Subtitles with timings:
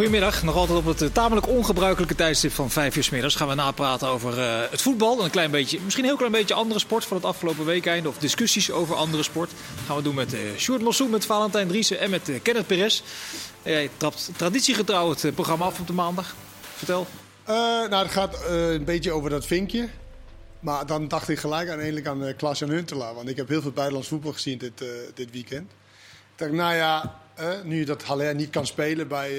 [0.00, 3.48] Goedemiddag, nog altijd op het eh, tamelijk ongebruikelijke tijdstip van 5 uur 's middags gaan
[3.48, 5.18] we napraten over uh, het voetbal.
[5.18, 8.06] En een klein beetje, misschien een heel klein beetje andere sport van het afgelopen weekend.
[8.06, 9.50] Of discussies over andere sport.
[9.50, 13.02] Dat gaan we doen met uh, Sjoerd met Valentijn Driessen en met Kenneth Perez.
[13.62, 16.34] Jij trapt traditiegetrouw het programma af op de maandag.
[16.76, 17.06] Vertel.
[17.46, 19.88] nou, het gaat een beetje over dat vinkje.
[20.60, 23.14] Maar dan dacht ik gelijk uiteindelijk aan uh, Klaas-Jan Huntelaar.
[23.14, 25.70] Want ik heb heel veel buitenlands voetbal gezien dit, dit weekend.
[25.70, 27.20] Ik dacht, nou ja,
[27.64, 29.30] nu dat Haller niet kan spelen bij,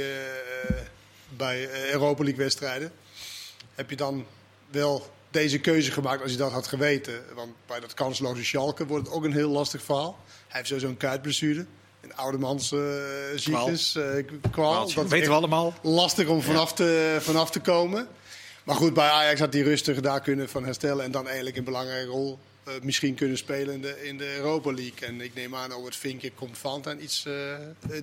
[1.27, 2.91] bij Europa League wedstrijden,
[3.75, 4.25] heb je dan
[4.69, 7.23] wel deze keuze gemaakt als je dat had geweten.
[7.35, 10.19] Want bij dat kansloze Schalke wordt het ook een heel lastig verhaal.
[10.25, 11.65] Hij heeft sowieso een kuitblessure.
[12.01, 12.81] Een oudermans uh,
[13.35, 13.97] ziektes,
[14.51, 14.93] kwaal.
[14.93, 15.73] Dat weten we allemaal.
[15.81, 18.07] Lastig om vanaf, te, vanaf te komen.
[18.63, 21.05] Maar goed, bij Ajax had hij rustig daar kunnen van herstellen.
[21.05, 24.73] En dan eigenlijk een belangrijke rol uh, misschien kunnen spelen in de, in de Europa
[24.73, 25.07] League.
[25.07, 27.55] En ik neem aan over het vinkje komt Valentijn iets uh,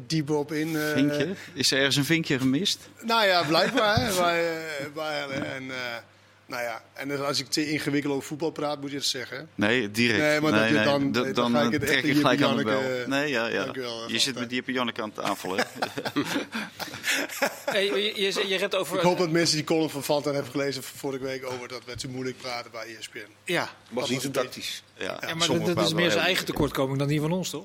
[0.06, 0.68] dieper op in.
[0.68, 1.34] Uh, vinkje?
[1.54, 2.88] Is er ergens een vinkje gemist?
[3.02, 4.12] Nou ja, blijkbaar.
[4.94, 5.70] bij, en,
[6.48, 9.48] nou ja, en als ik te ingewikkeld over voetbal praat, moet je het zeggen.
[9.54, 10.18] Nee, direct.
[10.18, 12.42] Nee, maar nee, dat, nee, dan, dan, dan, ga ik het trek echt je gelijk
[12.42, 12.82] aan de bel.
[13.06, 13.72] Nee, ja, ja.
[14.06, 15.62] Je zit met Jeppe Janneke aan tafel, hè?
[17.64, 18.96] hey, je, je, je hebt over...
[18.96, 21.96] Ik hoop dat mensen die column van Valentijn hebben gelezen vorige week over dat we
[21.96, 23.18] te moeilijk praten bij ESPN.
[23.44, 24.82] Ja, was niet zo tactisch.
[24.94, 27.62] Ja, ja, maar dat, dat is meer zijn eigen tekortkoming dan die van ons, toch?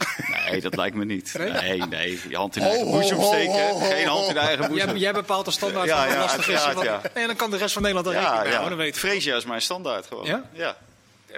[0.49, 1.33] Nee, dat lijkt me niet.
[1.37, 1.85] Nee?
[1.85, 2.19] Nee.
[2.29, 3.81] Je hand in Ho, eigen ho, boezem steken.
[3.81, 4.41] Geen hand in ho.
[4.41, 4.89] eigen boezem.
[4.89, 6.65] Jij, jij bepaalt de standaard Ja, van lastig is.
[7.13, 9.07] Nee, dan kan de rest van Nederland er Ja, rekening mee dan weten we.
[9.07, 10.25] Freesia is mijn standaard gewoon.
[10.25, 10.49] Ja?
[10.53, 10.77] Ja.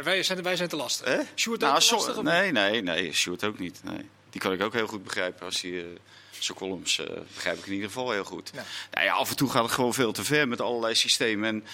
[0.04, 1.08] Wij zijn, wij zijn te lastig.
[1.08, 1.20] Hè?
[1.36, 2.22] Sjoerd Nou, ook te lastig?
[2.22, 3.14] nee, nee, nee.
[3.14, 3.80] Sjoerd ook niet.
[3.84, 4.10] Nee.
[4.30, 5.46] Die kan ik ook heel goed begrijpen.
[5.46, 5.86] Als hij uh,
[6.40, 8.52] zijn columns uh, begrijp ik in ieder geval heel goed.
[8.54, 8.64] Ja.
[8.92, 11.50] Nou ja, af en toe gaat het gewoon veel te ver met allerlei systemen.
[11.50, 11.66] En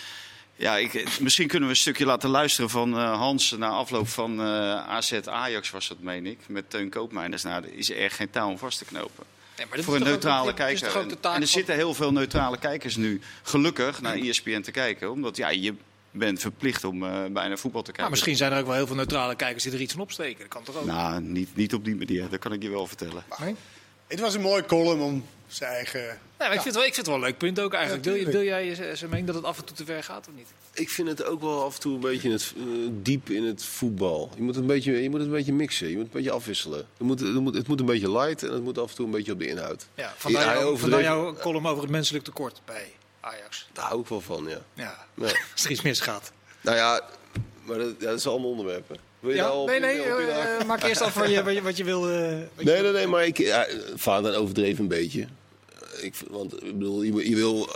[0.56, 4.42] ja, ik, misschien kunnen we een stukje laten luisteren van uh, Hans na afloop van
[4.42, 6.40] AZ Ajax was dat, meen ik.
[6.48, 7.44] Met Teun Koopmeiners.
[7.44, 9.26] Nou, er is er geen touw om vast te knopen.
[9.58, 10.88] Nee, Voor een ook- neutrale kijker.
[10.96, 15.12] En, er van- zitten heel veel neutrale kijkers nu, gelukkig, naar ESPN te kijken.
[15.12, 15.74] Omdat ja, je
[16.12, 18.02] bent verplicht om uh, bijna voetbal te kijken.
[18.02, 20.40] Maar misschien zijn er ook wel heel veel neutrale kijkers die er iets van opsteken.
[20.40, 20.86] Dat kan toch ook?
[20.86, 23.24] Nou, niet, niet op die manier, dat kan ik je wel vertellen.
[23.40, 23.56] Nee?
[24.08, 26.02] Het was een mooie column om zijn eigen...
[26.02, 28.06] Nee, maar ik, vind het wel, ik vind het wel een leuk punt ook eigenlijk.
[28.06, 28.44] Ja, deel tuurlijk.
[28.46, 30.48] jij je- zijn mening dat het af en toe te ver gaat of niet?
[30.74, 33.44] Ik vind het ook wel af en toe een beetje in het, eh, diep in
[33.44, 34.32] het voetbal.
[34.36, 36.36] Je moet, een beetje, je moet het een beetje mixen, je moet het een beetje
[36.38, 36.78] afwisselen.
[36.98, 39.06] Het moet, het, moet, het moet een beetje light en het moet af en toe
[39.06, 39.86] een beetje op de inhoud.
[39.96, 43.68] Ja, vandaar, hij jouw, overdreef- vandaar jouw column over het menselijk tekort bij Ajax.
[43.74, 44.62] Daar hou ik wel van, ja.
[44.74, 45.24] Ja, Ja.
[45.54, 46.32] als er iets misgaat.
[46.62, 47.02] Nou ja,
[47.64, 48.98] maar dat, ja, dat is allemaal onderwerpen.
[49.20, 51.78] Wil je Ja, al nee, nee, op eh, eh, maak eerst af wat je, wat
[51.78, 52.02] je, wil.
[52.10, 55.28] wat je- Nee, nee, nee, maar ik, ja, vader overdreven een beetje.
[56.02, 57.70] Ik, want ik bedoel, je, je wil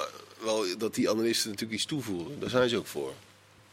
[0.45, 2.39] wel dat die analisten natuurlijk iets toevoegen.
[2.39, 3.13] Daar zijn ze ook voor.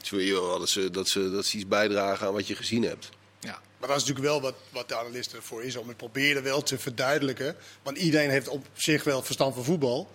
[0.03, 2.57] Ze wil je wel dat ze, dat, ze, dat ze iets bijdragen aan wat je
[2.57, 3.09] gezien hebt.
[3.41, 3.61] Ja.
[3.79, 6.63] Maar dat is natuurlijk wel wat, wat de analisten ervoor is, om het proberen wel
[6.63, 7.57] te verduidelijken.
[7.83, 10.11] Want iedereen heeft op zich wel verstand van voetbal.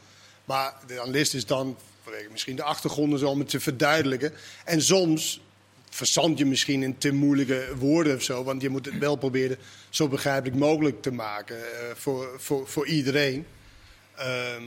[0.46, 4.34] Maar de analist is dan, vanwege misschien de achtergronden, zo om het te verduidelijken.
[4.66, 5.42] En soms
[5.90, 8.44] verzand je misschien in te moeilijke woorden of zo.
[8.44, 9.58] Want je moet het wel proberen
[9.90, 13.46] zo begrijpelijk mogelijk te maken eh, voor, voor, voor iedereen.
[14.16, 14.64] Ehm,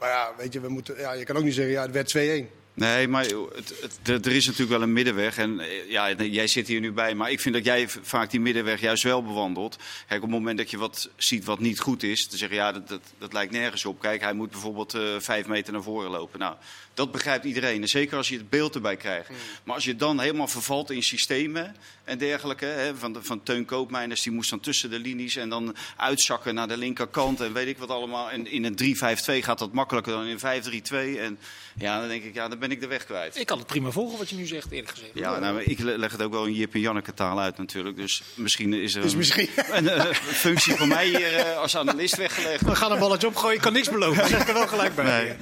[0.00, 2.44] maar ja, weet je, we moeten, ja, je kan ook niet zeggen, ja, het werd
[2.46, 2.58] 2-1.
[2.74, 5.38] Nee, maar het, het, er- is natuurlijk wel een middenweg.
[5.38, 7.14] En eh, ja, jij zit hier nu bij.
[7.14, 9.76] Maar ik vind dat jij vaak die middenweg juist wel bewandelt.
[10.08, 12.28] Kijk, op het moment dat je wat ziet wat niet goed is.
[12.28, 14.00] Dan zeg je, ja, dat, dat, dat lijkt nergens op.
[14.00, 16.38] Kijk, hij moet bijvoorbeeld eh, vijf meter naar voren lopen.
[16.38, 16.54] Nou,
[16.94, 17.82] dat begrijpt iedereen.
[17.82, 19.30] En zeker als je het beeld erbij krijgt.
[19.64, 21.76] Maar als je dan helemaal vervalt in systemen
[22.10, 22.64] en dergelijke.
[22.64, 25.36] Hè, van, de, van Teun Koopmeiners, die moest dan tussen de linies.
[25.36, 27.40] En dan uitzakken naar de linkerkant.
[27.40, 28.30] En weet ik wat allemaal.
[28.30, 28.96] En in een
[29.40, 31.18] 3-5-2 gaat dat makkelijker dan in 5-3-2.
[31.18, 31.38] En
[31.78, 33.38] ja, dan denk ik, ja, dan ben ik de weg kwijt.
[33.38, 35.10] Ik kan het prima volgen wat je nu zegt, eerlijk gezegd.
[35.14, 37.58] Ja, nou, maar ik le- leg het ook wel in Jip en Janneke taal uit
[37.58, 37.96] natuurlijk.
[37.96, 39.48] Dus misschien is er Dus een, misschien...
[39.72, 42.62] een, eh, functie voor mij hier eh, als analist weggelegd.
[42.62, 44.16] We gaan een balletje opgooien, ik kan niks beloven.
[44.20, 45.04] Dat zeg ik er wel gelijk bij.
[45.24, 45.34] Nee.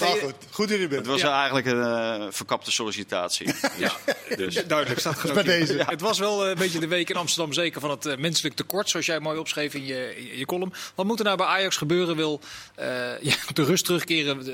[0.00, 1.06] Maar goed, goed in de bent.
[1.06, 3.54] Het was eigenlijk een eh, verkapte sollicitatie.
[3.78, 3.92] Ja.
[4.36, 4.54] Dus.
[4.66, 5.66] Duidelijk, staat bij genoteerd.
[5.68, 5.84] deze.
[5.86, 8.54] Het was wel eh, een beetje de week in Amsterdam, zeker van het eh, menselijk
[8.54, 10.72] tekort, zoals jij mooi opschreef in je, in je column.
[10.94, 12.16] Wat moet er nou bij Ajax gebeuren?
[12.16, 12.40] Wil
[12.74, 12.86] eh,
[13.30, 14.36] ja, de rust terugkeren?
[14.36, 14.46] Dat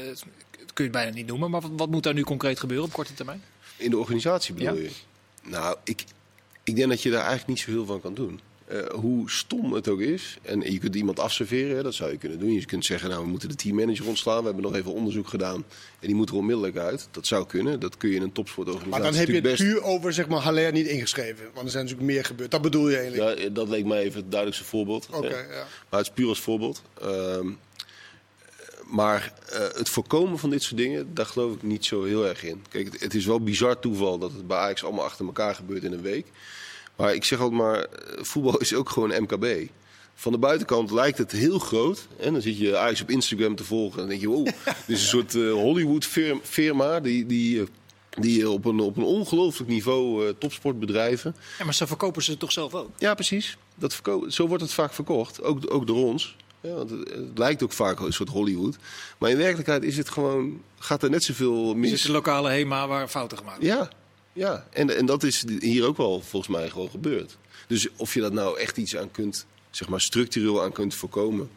[0.57, 2.93] kun je het bijna niet noemen, maar wat, wat moet daar nu concreet gebeuren op
[2.93, 3.43] korte termijn?
[3.77, 4.83] In de organisatie bedoel Ja.
[4.83, 4.91] je?
[5.43, 6.05] Nou, ik,
[6.65, 8.41] ik denk dat je daar eigenlijk niet zo heel van kan doen.
[8.65, 10.39] Eh, hoe stom het ook is.
[10.43, 12.53] En je kunt iemand afserveren, hè, dat zou je kunnen doen.
[12.53, 14.39] Je kunt zeggen, nou, we moeten de teammanager ontslaan.
[14.39, 15.65] We hebben nog even onderzoek gedaan.
[16.01, 17.09] En die moet er onmiddellijk uit.
[17.11, 17.81] Dat zou kunnen.
[17.81, 19.63] Dat kun je in een topsportorganisatie Maar dan heb je het best...
[19.63, 21.45] puur over zeg maar, Haller niet ingeschreven.
[21.55, 22.51] Want er zijn natuurlijk meer gebeurd.
[22.51, 23.39] Dat bedoel je eigenlijk.
[23.39, 25.09] Ja, dat leek mij even het duidelijkste voorbeeld.
[25.11, 25.67] Oké, ja.
[25.89, 26.83] Maar het is puur als voorbeeld.
[27.01, 27.49] Ehm,
[28.87, 32.45] maar eh, het voorkomen van dit soort dingen, daar geloof ik niet zo heel erg
[32.45, 32.65] in.
[32.69, 35.85] Kijk, het, het is wel bizar toeval dat het bij Ajax allemaal achter elkaar gebeurt
[35.85, 36.27] in een week.
[36.97, 39.71] Maar ik zeg altijd maar, eh, voetbal is ook gewoon MKB.
[40.15, 42.07] Van de buitenkant lijkt het heel groot.
[42.19, 43.93] En dan zit je Ajax op Instagram te volgen.
[43.93, 44.45] En dan denk je, wow,
[44.87, 47.67] dit is een soort eh, Hollywood-firma die, die, eh,
[48.11, 51.37] die op een, op een ongelooflijk niveau eh, topsport bedrijven.
[51.59, 52.91] Ja, maar zo verkopen ze het toch zelf ook?
[52.99, 53.57] Ja, precies.
[53.75, 56.37] Dat zo wordt het vaak verkocht, ook, ook door ons.
[56.61, 58.77] Ja, want het, het lijkt ook vaak een soort Hollywood.
[59.19, 61.93] Maar in werkelijkheid is het gewoon, gaat er net zoveel mis.
[61.93, 63.77] is de lokale HEMA waar fouten gemaakt worden.
[63.77, 63.91] Ja,
[64.33, 64.67] ja.
[64.71, 67.37] En, en dat is hier ook wel volgens mij gewoon gebeurd.
[67.67, 71.51] Dus of je dat nou echt iets aan kunt, zeg maar structureel aan kunt voorkomen,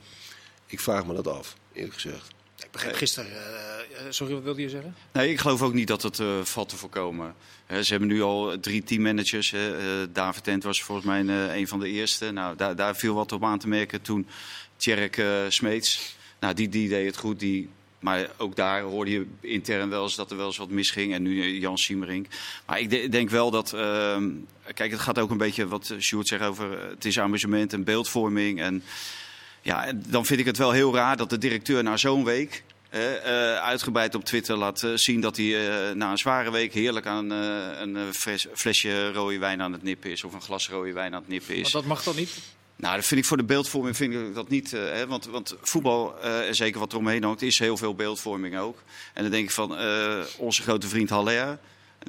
[0.65, 2.27] ik vraag me dat af, eerlijk gezegd.
[2.63, 3.31] Ik begreep gisteren...
[3.31, 4.95] eh, eh, sorry, wat wilde je zeggen?
[5.13, 7.35] Nee, ik geloof ook niet dat het eh, valt te voorkomen.
[7.65, 9.51] Hè, ze hebben nu al drie teammanagers.
[9.51, 9.77] hè.
[9.77, 12.31] Eh, David Tent was volgens mij een, eh, een van de eerste.
[12.31, 14.27] Nou, daar, daar viel wat op aan te merken toen
[14.77, 16.15] Tjerk eh, Smeets.
[16.39, 17.39] Nou, die, die deed het goed.
[17.39, 17.69] Die,
[18.05, 21.13] maar ook daar hoorde je intern wel eens dat er wel eens wat misging.
[21.13, 22.27] En nu eh, Jan Siemerink.
[22.65, 23.73] Maar ik de- denk wel dat...
[23.73, 24.29] ehm,
[24.73, 26.79] kijk, het gaat ook een beetje wat Sjoerd zegt over...
[26.81, 28.59] eh, het is amusement en beeldvorming.
[28.61, 28.83] En
[29.61, 32.63] ja, dan vind ik het wel heel raar dat de directeur na zo'n week...
[32.89, 36.73] eh, eh, uitgebreid op Twitter laat eh, zien dat hij eh, na een zware week
[36.73, 40.23] heerlijk aan eh, een eh, fles- flesje rode wijn aan het nippen is.
[40.23, 41.61] Of een glas rode wijn aan het nippen is.
[41.61, 42.29] Want dat mag dan niet?
[42.77, 44.73] Nou, dat vind ik voor de beeldvorming vind ik dat niet.
[44.73, 47.95] eh, hè, want, want voetbal, eh, en zeker wat er omheen hangt, is heel veel
[47.95, 48.77] beeldvorming ook.
[49.13, 51.57] En dan denk ik van eh, onze grote vriend Haller.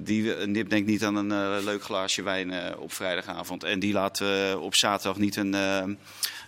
[0.03, 3.65] Die eh, nipt denk ik niet aan een eh, leuk glaasje wijn eh, op vrijdagavond.
[3.65, 5.99] En die laat eh, op zaterdag niet een, een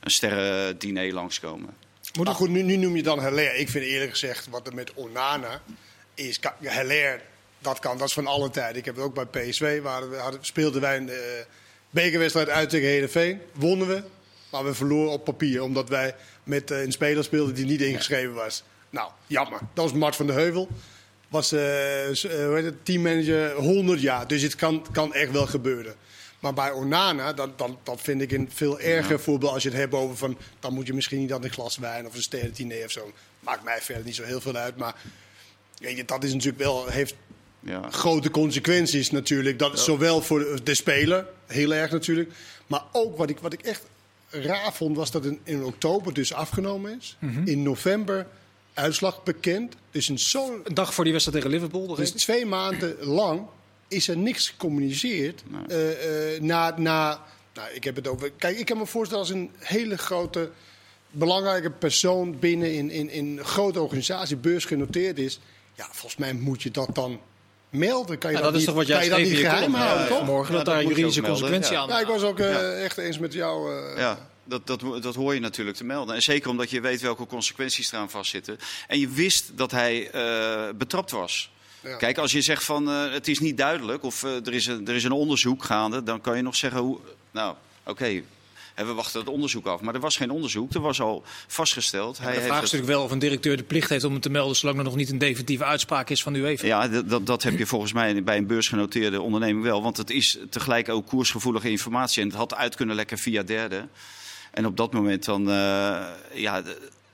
[0.03, 1.67] sterrendiner langskomen.
[1.69, 3.55] Moet Maar het- goed, nu, nu noem je dan Heller.
[3.55, 5.61] Ik vind eerlijk gezegd, wat er met Onana
[6.15, 6.39] is...
[6.61, 7.23] Heller,
[7.59, 8.77] dat kan, dat is van alle tijden.
[8.77, 11.17] Ik heb het ook bij PSV, waar we hadden, speelden wij een eh,
[11.91, 13.41] bekerwedstrijd uit tegen Heerenveen.
[13.53, 14.03] Wonnen we,
[14.51, 15.63] maar we verloren op papier.
[15.63, 16.15] Omdat wij
[16.45, 18.63] met eh, een speler speelden die niet ingeschreven was.
[18.91, 19.61] Nou, jammer.
[19.75, 20.69] Dat was Mart van de Heuvel.
[21.29, 24.27] Was eh, eh, hoe heet het, teammanager 100 jaar.
[24.27, 25.95] Dus het kan, kan echt wel gebeuren.
[26.39, 29.79] Maar bij Onana, dan, dan, dat vind ik een veel erger voorbeeld als je het
[29.79, 30.39] hebt over van...
[30.61, 33.13] dan moet je misschien niet aan een glas wijn of een sterrentine of zo.
[33.41, 34.77] Maakt mij verder niet zo heel veel uit.
[34.77, 34.95] Maar
[35.79, 37.15] weet je, dat is natuurlijk wel, heeft
[37.69, 37.91] Ja.
[37.91, 39.59] grote consequenties natuurlijk.
[39.59, 42.33] Dat, Zowel voor de, de speler, heel erg natuurlijk.
[42.67, 43.83] Maar ook wat ik, wat ik echt
[44.31, 47.17] raar vond, was dat in, in oktober dus afgenomen is.
[47.45, 48.27] In november
[48.75, 49.75] uitslag bekend.
[49.91, 51.95] Dus in zo'n Een dag voor die wedstrijd tegen Liverpool.
[51.95, 53.47] dus twee maanden lang
[53.89, 55.43] is er niks gecommuniceerd.
[55.69, 57.25] eh, eh, na, na,
[57.55, 58.31] nou, ik heb het over.
[58.31, 60.51] Kijk, ik kan me voorstellen als een hele grote,
[61.11, 65.41] belangrijke persoon binnen in, in, in een grote organisatie, beursgenoteerd is.
[65.75, 67.21] Ja, volgens mij moet je dat dan
[67.71, 68.19] melden.
[68.19, 69.49] Kan je Ja, dat, dat is niet, toch wat jij kan je dat schreef niet
[69.49, 70.25] geheim houden, ja, toch?
[70.27, 71.81] Morgen Ja, dat daar juridische ook melden, consequentie ja.
[71.83, 71.89] aan.
[71.89, 72.73] Ja, ik was ook eh, Ja.
[72.73, 73.73] echt eens met jou.
[73.93, 76.15] eh, Ja, dat, dat, dat hoor je natuurlijk te melden.
[76.15, 78.59] En zeker omdat je weet welke consequenties eraan vastzitten.
[78.87, 81.51] En je wist dat hij eh, betrapt was.
[81.81, 81.97] Ja.
[81.97, 84.89] Kijk, als je zegt van eh, het is niet duidelijk of eh, er, is een,
[84.89, 86.99] er is een onderzoek gaande, dan kan je nog zeggen hoe.
[87.31, 87.55] Nou,
[87.85, 88.23] oké.
[88.79, 89.81] Hè, we wachten het onderzoek af.
[89.81, 90.75] Maar er was geen onderzoek.
[90.75, 92.19] Er was al vastgesteld.
[92.19, 94.13] Hij de heeft vraag is het- natuurlijk wel of een directeur de plicht heeft om
[94.13, 94.57] het te melden...
[94.57, 96.67] zolang er nog niet een definitieve uitspraak is van de UEFA.
[96.67, 99.83] Ja, dat- dat, heb je volgens mij bij een beursgenoteerde onderneming wel.
[99.83, 102.23] Want het is tegelijk ook koersgevoelige informatie.
[102.23, 103.91] En het had uit kunnen lekken via derden.
[104.51, 106.63] En op dat moment dan, eh, ja,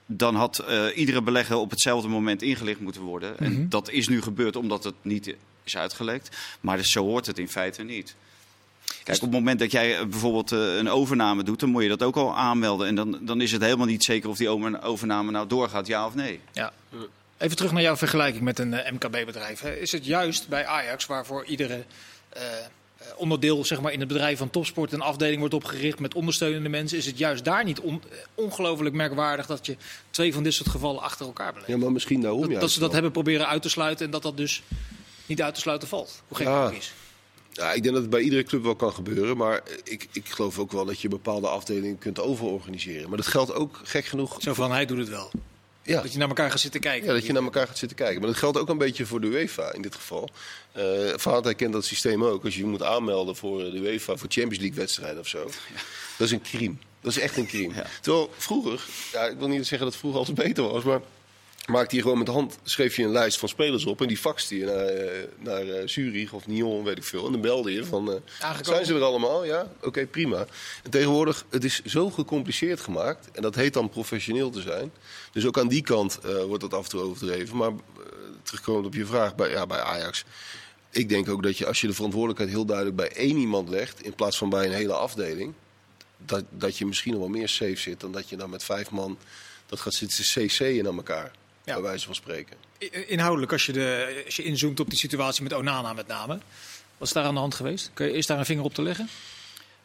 [0.06, 3.38] dan had eh, iedere belegger op hetzelfde moment ingelicht moeten worden.
[3.38, 5.34] En dat is nu gebeurd omdat het niet
[5.64, 6.36] is uitgelekt.
[6.60, 8.14] Maar dus zo hoort het in feite niet.
[9.04, 11.88] Kijk, op het moment dat jij eh, bijvoorbeeld eh, een overname doet, dan moet je
[11.88, 12.86] dat ook al aanmelden.
[12.86, 16.06] En dan, dan is het helemaal niet zeker of die over- overname nou doorgaat, ja
[16.06, 16.40] of nee.
[16.52, 16.72] Ja.
[17.38, 19.62] Even terug naar jouw vergelijking met een MKB-bedrijf.
[19.62, 21.84] Is het juist bij Ajax, waarvoor iedere
[22.28, 22.42] eh,
[23.16, 26.98] onderdeel zeg maar, in het bedrijf van topsport een afdeling wordt opgericht met ondersteunende mensen,
[26.98, 29.76] is het juist daar niet on- eh, ongelooflijk merkwaardig dat je
[30.10, 31.70] twee van dit soort gevallen achter elkaar beleeft?
[31.70, 32.94] Ja, maar misschien daarom dat, juist dat ze dat wel.
[33.02, 34.62] hebben proberen uit te sluiten en dat dat dus
[35.26, 36.22] niet uit te sluiten valt.
[36.28, 36.60] Hoe gek Ja.
[36.62, 36.92] dat ook is.
[37.54, 39.36] Ja, ik denk dat het bij iedere club wel kan gebeuren.
[39.36, 43.08] Maar ik, ik geloof ook wel dat je bepaalde afdelingen kunt overorganiseren.
[43.08, 44.36] Maar dat geldt ook, gek genoeg...
[44.42, 45.30] Zo van, hij doet het wel.
[45.82, 47.06] Ja, Dat je naar elkaar gaat zitten kijken.
[47.06, 48.20] ja, dat je naar elkaar gaat zitten kijken.
[48.20, 50.28] Maar dat geldt ook een beetje voor de UEFA in dit geval.
[50.72, 50.82] Eh
[51.16, 52.44] Vaart kent dat systeem ook.
[52.44, 55.44] Als je je moet aanmelden voor de UEFA, voor Champions League wedstrijden of zo.
[56.18, 56.74] Dat is een crime.
[57.00, 57.74] Dat is echt een crime.
[57.74, 57.86] Ja.
[58.00, 61.00] Terwijl vroeger, ja, ik wil niet zeggen dat het vroeger altijd beter was, maar
[61.66, 64.16] maakte je gewoon met de hand, schreef je een lijst van spelers op en die
[64.16, 67.26] faxte je naar, eh, naar eh, Zurich of Nyon, weet ik veel.
[67.26, 69.44] En dan belde je van, eh, zijn ze er allemaal?
[69.44, 70.46] Ja, oké, prima.
[70.82, 74.92] En tegenwoordig, het is zo gecompliceerd gemaakt en dat heet dan professioneel te zijn.
[75.32, 77.56] Dus ook aan die kant wordt dat af en toe overdreven.
[77.56, 77.72] Maar
[78.42, 80.24] terugkomend op je vraag, bij, ja, bij Ajax.
[80.90, 84.02] Ik denk ook dat je als je de verantwoordelijkheid heel duidelijk bij één iemand legt,
[84.02, 85.52] in plaats van bij een hele afdeling,
[86.18, 88.90] dat, dat je misschien nog wel meer safe zit dan dat je dan met vijf
[88.90, 89.18] man
[89.66, 91.32] dat gaat zitten cc'en naar elkaar.
[91.64, 91.74] Ja.
[91.74, 92.56] Bij wijze van spreken.
[93.06, 96.38] Inhoudelijk, als je, de, als je inzoomt op die situatie met Onana met name.
[96.98, 97.90] Wat is daar aan de hand geweest?
[97.94, 99.08] Kun je, is daar een vinger op te leggen?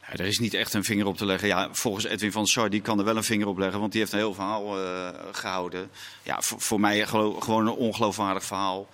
[0.01, 1.48] Ja, er is niet echt een vinger op te leggen.
[1.48, 4.01] Ja, volgens Edwin van Sar, die kan er wel een vinger op leggen, want die
[4.01, 5.89] heeft een heel verhaal uh, gehouden.
[6.24, 8.89] Ja, voor, voor mij gewoon een ongeloofwaardig verhaal.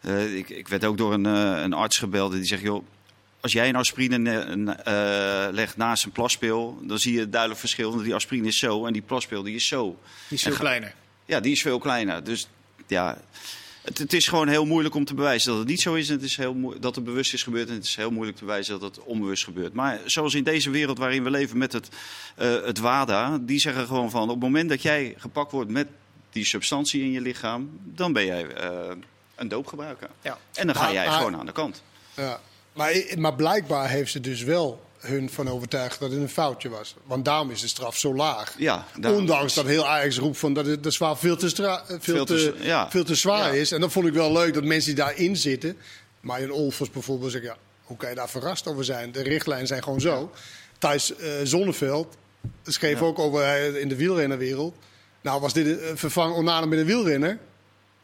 [0.00, 2.86] Uh, ik, ik, werd ook door een, uh, een arts gebeld die zegt, joh,
[3.40, 7.96] als jij een aspirine legt naast een plaspil, dan zie je het duidelijk verschil.
[7.96, 9.98] Die aspirine is zo en die plaspil die is zo.
[10.28, 10.94] Die is veel kleiner.
[11.24, 12.24] Ja, die is veel kleiner.
[12.24, 12.48] Dus
[12.86, 13.18] ja,
[13.82, 16.08] het, het, is gewoon heel moeilijk om te bewijzen dat het niet zo is.
[16.08, 17.68] En het is heel dat het bewust is gebeurd.
[17.68, 19.72] En het is heel moeilijk te bewijzen dat het onbewust gebeurt.
[19.72, 21.88] Maar zoals in deze wereld waarin we leven met het,
[22.38, 23.38] uh, het WADA.
[23.40, 25.86] Die zeggen gewoon van op het moment dat jij gepakt wordt met
[26.30, 27.78] die substantie in je lichaam.
[27.82, 28.90] Dan ben jij uh,
[29.34, 30.08] een doopgebruiker.
[30.22, 30.38] Ja.
[30.52, 31.82] En dan ga jij maar, gewoon aan de kant.
[32.14, 32.40] Ja.
[32.72, 36.94] Maar, maar blijkbaar heeft ze dus wel hun van overtuigd dat het een foutje was.
[37.04, 38.54] Want daarom is de straf zo laag.
[38.58, 42.24] Ja, Ondanks dat heel Ajax roept van dat het de zwaar veel te, veel veel
[42.24, 42.90] te, te ja.
[42.90, 43.60] veel te zwaar ja.
[43.60, 43.72] is.
[43.72, 45.76] En dat vond ik wel leuk dat mensen die daarin zitten.
[46.20, 49.12] Maar in Olfers bijvoorbeeld zeggen, ja, hoe kan je daar verrast over zijn?
[49.12, 50.30] De richtlijnen zijn gewoon zo.
[50.78, 52.16] Thijs uh, Zonneveld
[52.62, 54.74] schreef ook over uh, in de wielrennerwereld.
[55.20, 57.38] Nou, was dit vervang Onana met een wielrenner?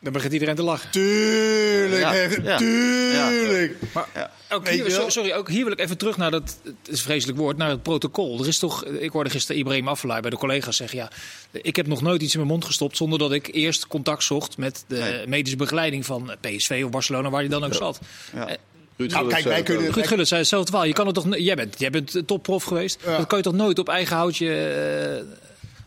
[0.02, 0.90] Dan begint iedereen te lachen.
[0.90, 2.12] Tuurlijk, ja.
[2.42, 2.57] ja.
[2.57, 3.76] tuurlijk.
[3.92, 7.04] Maar ook hier, sorry, ook hier wil ik even terug naar dat, het is een
[7.04, 8.40] vreselijk woord, naar het protocol.
[8.40, 11.11] Er is toch, ik hoorde gisteren Ibrahim Afellay bij de collega's zeggen, ja,
[11.52, 14.57] ik heb nog nooit iets in mijn mond gestopt zonder dat ik eerst contact zocht
[14.57, 15.26] met de nee.
[15.26, 18.00] medische begeleiding van PSV of Barcelona, waar je dan ook zat.
[18.35, 18.49] Ja.
[18.49, 18.57] Eh,
[18.97, 19.92] Ruud nou, kijk, wij kunnen.
[19.92, 20.85] Ruud Gullit zei hetzelfde wel.
[20.85, 23.04] Je kan het toch, jij bent, jij bent topprof geweest.
[23.04, 24.47] Dat kan je toch nooit op eigen houtje.
[24.47, 25.39] Uh,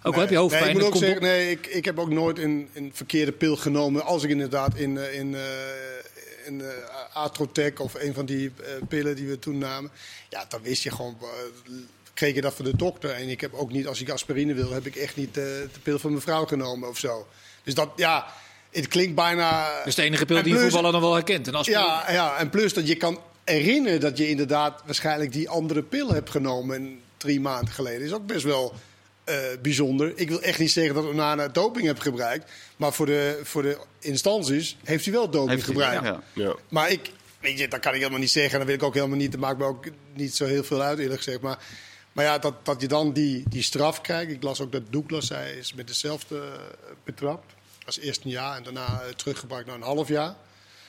[0.03, 0.63] ook nee, heb je hoofdpijn.
[0.63, 3.55] Nee, ik moet ook zeggen, nee, ik, ik heb ook nooit een, een verkeerde pil
[3.55, 4.05] genomen.
[4.05, 5.41] Als ik inderdaad in, eh, in, uh,
[6.45, 6.67] in uh,
[7.13, 9.91] Atrotec of een van die uh, pillen die we toen namen.
[10.29, 11.17] Ja, dan wist je gewoon.
[12.13, 13.09] kreeg je dat van de dokter.
[13.09, 15.99] En ik heb ook niet, als ik aspirine wil, heb ik echt niet de pil
[15.99, 17.27] van mijn vrouw genomen of zo.
[17.63, 18.25] Dus dat, ja,
[18.71, 19.81] het klinkt bijna.
[19.83, 21.47] Dus de enige pil die je voetballer dan wel herkent.
[21.47, 25.83] En ja, ja, en plus dat je kan herinneren dat je inderdaad waarschijnlijk die andere
[25.83, 28.01] pil hebt genomen drie maanden geleden.
[28.01, 28.73] Is ook best wel
[29.29, 30.11] uh, bijzonder.
[30.15, 32.51] Ik wil echt niet zeggen dat Onana doping heeft gebruikt.
[32.77, 36.01] Maar voor de, voor de instanties heeft hij wel doping heeft gebruikt.
[36.01, 36.21] Hij, ja.
[36.33, 36.55] Ja.
[36.69, 38.57] Maar ik, weet je, dat kan ik helemaal niet zeggen.
[38.57, 39.31] Dat wil ik ook helemaal niet.
[39.31, 41.41] Dat maakt me ook niet zo heel veel uit, eerlijk gezegd.
[41.41, 41.57] Maar,
[42.11, 44.31] maar ja, dat, dat je dan die, die straf krijgt.
[44.31, 46.41] Ik las ook dat Douglas zei, is met dezelfde uh,
[47.03, 47.53] betrapt.
[47.85, 50.35] Als eerst een jaar en daarna uh, teruggebracht naar een half jaar.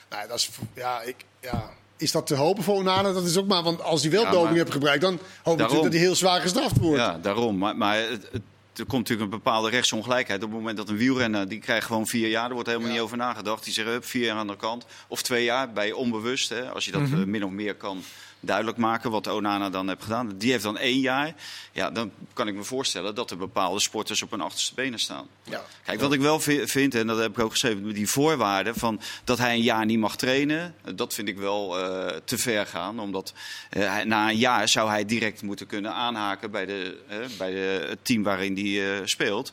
[0.09, 3.11] Nou, dat is, ja, ik, ja, is dat te hopen voor Onana?
[3.11, 5.69] Dat is ook maar, want als hij wel ja, doping heeft gebruikt, dan hoop ik
[5.69, 6.99] dat hij heel zwaar gestraft wordt.
[6.99, 7.57] Ja, daarom.
[7.57, 8.41] Maar, maar het, het,
[8.75, 10.43] er komt natuurlijk een bepaalde rechtsongelijkheid.
[10.43, 12.93] Op het moment dat een wielrenner, die krijgt gewoon vier jaar, er wordt helemaal ja.
[12.93, 13.63] niet over nagedacht.
[13.63, 14.85] Die zegt, up, vier jaar aan de kant.
[15.07, 17.29] Of twee jaar bij onbewust, hè, als je dat mm -hmm.
[17.29, 18.03] min of meer kan
[18.45, 20.37] duidelijk maken wat Onana dan heeft gedaan.
[20.37, 21.35] Die heeft dan één jaar.
[21.71, 25.27] Ja, dan kan ik me voorstellen dat er bepaalde sporters op hun achterste benen staan.
[25.43, 25.63] Ja.
[25.85, 29.37] Kijk, wat ik wel vind, en dat heb ik ook geschreven, die voorwaarden van dat
[29.37, 32.99] hij een jaar niet mag trainen, dat vind ik wel uh, te ver gaan.
[32.99, 33.33] Omdat
[33.77, 37.85] uh, na een jaar zou hij direct moeten kunnen aanhaken bij, de, uh, bij de,
[37.89, 39.51] het team waarin hij speelt.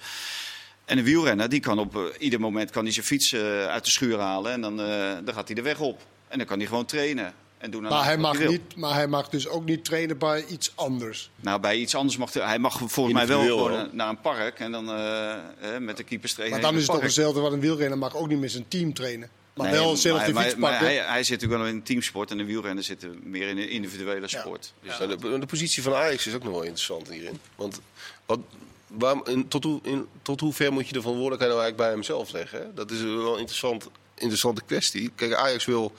[0.84, 3.34] En een wielrenner die kan op ieder moment kan hij zijn fiets
[3.68, 4.76] uit de schuur halen en dan,
[5.25, 6.02] dan gaat hij de weg op.
[6.28, 7.34] En dan kan hij gewoon trainen.
[7.62, 10.73] En doen maar, hij mag niet, maar hij mag dus ook niet trainen bij iets
[10.75, 11.31] anders.
[11.40, 14.59] Nou, bij iets anders mag hij, hij mag volgens mij wel gewoon naar een park
[14.59, 15.35] en dan uh,
[15.78, 16.61] met de keepers trainen.
[16.61, 18.95] Maar dan is het toch hetzelfde wat een wielrenner mag ook niet met zijn team
[18.95, 19.31] trainen.
[19.54, 20.87] Maar nee, wel zelf de fiets pakken.
[20.87, 23.71] hij, hij, zit natuurlijk wel in een teamsport en de wielrenner zit meer in een
[23.71, 24.73] individuele sport.
[24.81, 24.88] Ja.
[24.88, 25.16] Dus ja.
[25.16, 27.40] De, de, positie van Ajax is ook nog wel interessant hierin.
[27.57, 27.81] Want
[28.26, 28.38] wat,
[28.87, 31.90] waar, in, tot, hoe, in, tot hoe ver moet je de verantwoordelijkheid nou eigenlijk bij
[31.90, 32.61] hemzelf leggen?
[32.61, 32.75] Hè?
[32.75, 35.12] Dat is wel een interessant, interessante kwestie.
[35.14, 35.92] Kijk, Ajax wil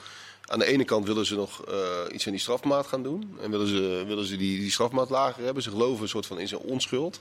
[0.54, 1.74] aan de ene kant willen ze nog uh,
[2.12, 3.38] iets aan die strafmaat gaan doen.
[3.40, 5.62] En willen ze, willen ze die, die strafmaat lager hebben.
[5.62, 7.20] Ze geloven een soort van in zijn onschuld.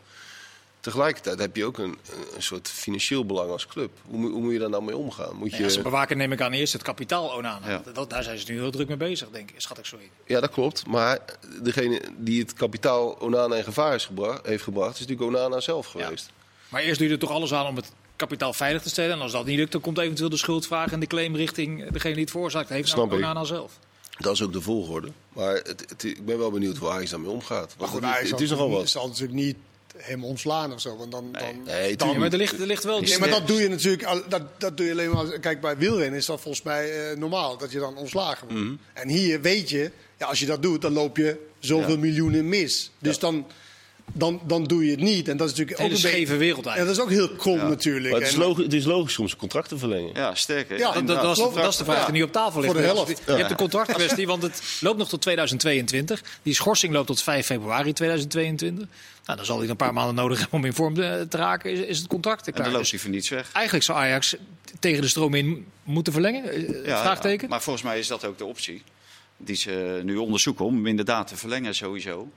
[0.80, 1.98] Tegelijkertijd heb je ook een,
[2.36, 3.92] een soort financieel belang als club.
[4.06, 5.36] Hoe, hoe moet je daar nou mee omgaan?
[5.36, 5.64] Moet je...
[5.64, 7.68] Ja, ze bewaken neem ik aan eerst het kapitaal Onana.
[7.68, 7.82] Ja.
[7.94, 9.62] Dat, daar zijn ze nu heel druk mee bezig, denk ik.
[9.62, 10.10] Schat ik zo in.
[10.26, 10.88] Ja, dat klopt.
[10.88, 11.20] Maar
[11.62, 14.08] degene die het kapitaal Onana in gevaar
[14.44, 14.94] heeft gebracht...
[14.94, 16.26] is natuurlijk Onana zelf geweest.
[16.26, 16.44] Ja.
[16.70, 19.12] Maar eerst doe je er toch alles aan om het kapitaal veilig te stellen.
[19.12, 22.14] En als dat niet lukt, dan komt eventueel de schuldvraag en de claim richting degene
[22.14, 23.80] die het veroorzaakt heeft, Snap Onana zelf.
[24.18, 25.12] Dat is ook de volgorde.
[25.34, 27.76] Maar het, het, ik ben wel benieuwd hoe Ajax daarmee omgaat.
[27.80, 28.82] Maar goed, het, het is nogal wat.
[28.82, 29.56] Het zal natuurlijk niet
[29.98, 30.98] hem ontslaan of zo.
[30.98, 33.02] Want dan, nee, dan, nee, dan maar er ligt, er ligt wel.
[33.02, 34.24] Nee, maar dat doe je natuurlijk.
[34.30, 35.40] Dat, dat doe je alleen maar.
[35.40, 38.62] Kijk, bij wielrennen is dat volgens mij uh, normaal dat je dan ontslagen wordt.
[38.62, 38.80] Mm -hmm.
[38.94, 42.00] En hier weet je, ja, als je dat doet, dan loop je zoveel ja.
[42.00, 42.92] miljoenen mis.
[43.00, 43.22] Dus ja.
[43.22, 43.46] dan
[44.14, 45.28] dan, dan doe je het niet.
[45.28, 46.98] En dat is natuurlijk ook een scheve wereld eigenlijk.
[46.98, 47.68] Ja, dat is ook heel krom ja.
[47.68, 48.12] natuurlijk.
[48.12, 50.10] Maar het, is logisch, het is logisch om zijn contract te verlengen.
[50.14, 50.78] Ja, sterker.
[50.78, 52.06] Ja, dat, dat, dat, is de, dat, is de vraag ja.
[52.06, 52.74] die nu op tafel ligt.
[52.74, 53.22] Voor de helft.
[53.26, 56.24] Je hebt de contractkwestie, want het loopt nog tot 2022.
[56.42, 58.88] Die schorsing loopt tot 5 februari 2022.
[59.26, 61.72] Nou, dan zal hij een paar maanden nodig hebben om in vorm te, raken.
[61.72, 62.56] Is, is het contract klaar.
[62.56, 63.50] En dan loopt hij voor niets weg.
[63.54, 64.36] Eigenlijk zou Ajax
[64.80, 66.44] tegen de stroom in moeten verlengen?
[66.86, 67.50] Ja, Vraagteken?
[67.50, 68.84] maar volgens mij is dat ook de optie
[69.38, 72.32] die ze nu onderzoeken om hem inderdaad te verlengen sowieso.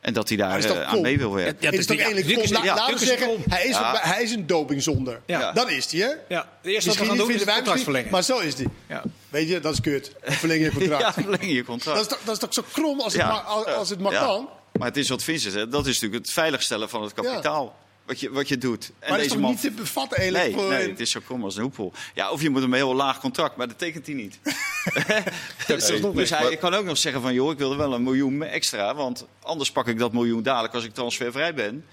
[0.00, 1.56] En dat hij daar Hij eh, aan mee wil werken.
[1.60, 3.94] Ja, het is toch eigenlijk Laten we zeggen, hij is, Ja.
[3.94, 5.20] een, hij is een dopingzonder.
[5.26, 5.52] Ja.
[5.52, 6.12] Dat is hij, hè?
[6.34, 8.10] Ja, de eerste wat we gaan doen is contract verlengen.
[8.10, 8.68] maar zo is die.
[8.88, 9.02] Ja.
[9.28, 10.12] Weet je, dat is kut.
[10.22, 11.02] Verleng je contract.
[11.02, 11.98] Ja, verleng je contract.
[11.98, 13.28] dat, is toch, dat is toch zo krom als het, Ja.
[13.28, 14.20] maar, als, als het maar Ja.
[14.24, 14.48] kan?
[14.72, 17.76] Maar het is wat Vincent zegt, dat is natuurlijk het veiligstellen van het kapitaal.
[18.08, 18.90] Wat, je, wat je doet.
[18.98, 19.50] En Maar dat is toch man...
[19.50, 20.46] niet te bevatten eigenlijk?
[20.46, 21.92] Nee, voor nee, het is zo krom als een hoepel.
[22.14, 24.38] Ja, of je moet hem een heel laag contract, maar dat tekent hij niet.
[25.66, 27.94] dus Nee, dus hij maar- kan ook nog zeggen van, joh, ik wil er wel
[27.94, 28.94] een miljoen extra.
[28.94, 31.84] Want anders pak ik dat miljoen dadelijk als ik transfervrij ben.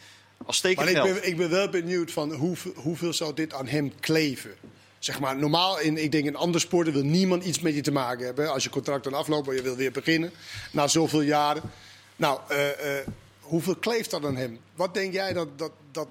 [0.45, 3.99] Als Maar ik ben, ik ben wel benieuwd van hoeveel, hoeveel zou dit aan hem
[3.99, 4.51] kleven?
[4.99, 7.91] Zeg maar, normaal, in, ik denk in andere sporten wil niemand iets met je te
[7.91, 8.51] maken hebben.
[8.51, 10.31] Als je contract dan afloopt, maar je wil weer beginnen.
[10.71, 11.61] Na zoveel jaren.
[12.15, 13.07] Nou, eh, eh,
[13.45, 14.59] hoeveel kleeft dat aan hem?
[14.75, 16.07] Wat denk jij dat, dat, dat,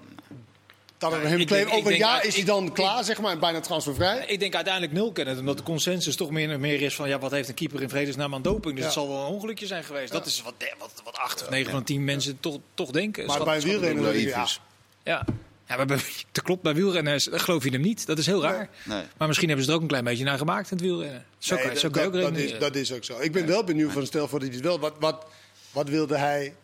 [0.99, 1.71] dat aan hem kleeft?
[1.71, 4.25] Over een jaar ik- is hij dan klaar, zeg maar, en bijna transfervrij?
[4.27, 7.31] Ik denk uiteindelijk nul kennen, omdat de consensus toch meer, meer is van ja, wat
[7.31, 8.73] heeft een keeper in vredesnaam aan doping?
[8.75, 8.85] Dus Ja.
[8.85, 10.13] het zal wel een ongelukje zijn geweest.
[10.13, 13.25] Dat is wat, wat, wat acht of negen van de tien mensen toch, toch denken.
[13.27, 14.61] Maar Schat- bij wielrennen ja, is.
[15.05, 15.25] Ja.
[15.69, 15.97] Ja, maar bij,
[16.33, 18.07] dat klopt, bij wielrenners dat geloof je hem niet.
[18.07, 18.69] Dat is heel raar.
[18.85, 19.03] Nee.
[19.17, 21.25] Maar misschien hebben ze er ook een klein beetje naar gemaakt in het wielrennen.
[21.39, 23.19] Zo Nee, kan, zo dat, kan je ook dat, is, dat is ook zo.
[23.21, 24.79] Ik ben wel benieuwd van stel voor dat hij het wel.
[24.79, 25.27] Wat, wat,
[25.73, 26.55] wat wilde hij?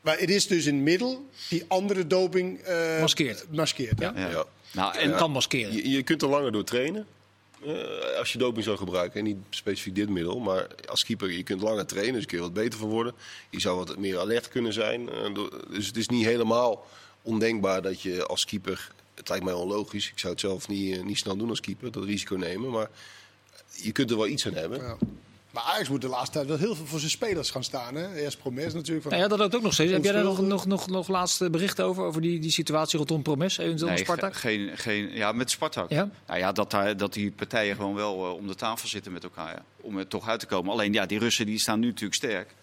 [0.00, 3.46] Maar het is dus een middel die andere doping eh, Maskeert.
[3.52, 4.12] maskeert ja?
[4.16, 4.28] Ja.
[4.30, 4.44] Ja.
[4.72, 5.72] Nou, en kan maskeren.
[5.72, 7.06] Je, je kunt er langer door trainen.
[7.66, 9.18] eh, als je doping zou gebruiken.
[9.18, 10.38] En niet specifiek dit middel.
[10.38, 12.14] Maar als keeper, je kunt langer trainen.
[12.14, 13.14] Dus kun je wat beter van worden.
[13.50, 15.08] Je zou wat meer alert kunnen zijn.
[15.08, 15.34] eh,
[15.70, 16.86] dus het is niet helemaal
[17.22, 18.90] ondenkbaar dat je als keeper...
[19.14, 20.08] Het lijkt mij onlogisch.
[20.10, 21.92] Ik zou het zelf niet, eh, niet snel doen als keeper.
[21.92, 22.70] Dat risico nemen.
[22.70, 22.90] Maar
[23.74, 24.98] je kunt er wel iets aan hebben.
[25.50, 27.94] Maar Ajax moet de laatste tijd wel heel veel voor zijn spelers gaan staan.
[27.94, 28.14] Hè?
[28.14, 29.02] Eerst Promes natuurlijk.
[29.02, 29.92] Van, Nou ja, dat loopt ook nog steeds.
[29.92, 32.04] Heb jij daar nog, nog, nog, nog laatste berichten over?
[32.04, 34.34] Over die, die situatie rondom Promes, eventueel met nee, Spartak?
[34.34, 35.90] ge- geen, geen, ja, met Spartak.
[35.90, 36.08] Ja?
[36.26, 39.24] Nou ja, dat, daar, dat die partijen gewoon wel eh, om de tafel zitten met
[39.24, 39.52] elkaar.
[39.54, 40.72] Ja, om er toch uit te komen.
[40.72, 42.54] Alleen ja, die Russen die staan nu natuurlijk sterk.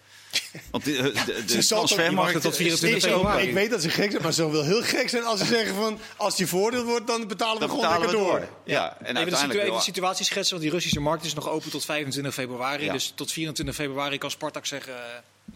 [0.70, 3.04] Want de, de, de, Ze zal toch- transfermarkt je mag het tot is- 24 is
[3.04, 3.18] open.
[3.20, 3.48] februari.
[3.48, 5.74] Ik weet dat ze gek zijn, maar ze wil heel gek zijn als ze zeggen
[5.74, 5.98] van...
[6.16, 8.40] als die voordeel wordt, dan betalen we Dan gewoon betalen lekker we door.
[8.40, 8.48] door.
[8.64, 9.60] Ja, en Even uiteindelijk...
[9.64, 12.84] even de situatie schetsen, want die Russische markt is nog open tot 25 februari.
[12.84, 12.92] Ja.
[12.92, 15.00] Dus tot 24 februari kan Spartak zeggen, eh,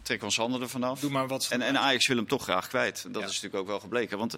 [0.02, 1.00] Trek ons handen ervan af.
[1.00, 1.46] doe maar wat.
[1.50, 3.02] En, en Ajax wil hem toch graag kwijt.
[3.08, 3.28] Dat Ja.
[3.28, 4.18] is natuurlijk ook wel gebleken.
[4.18, 4.36] Want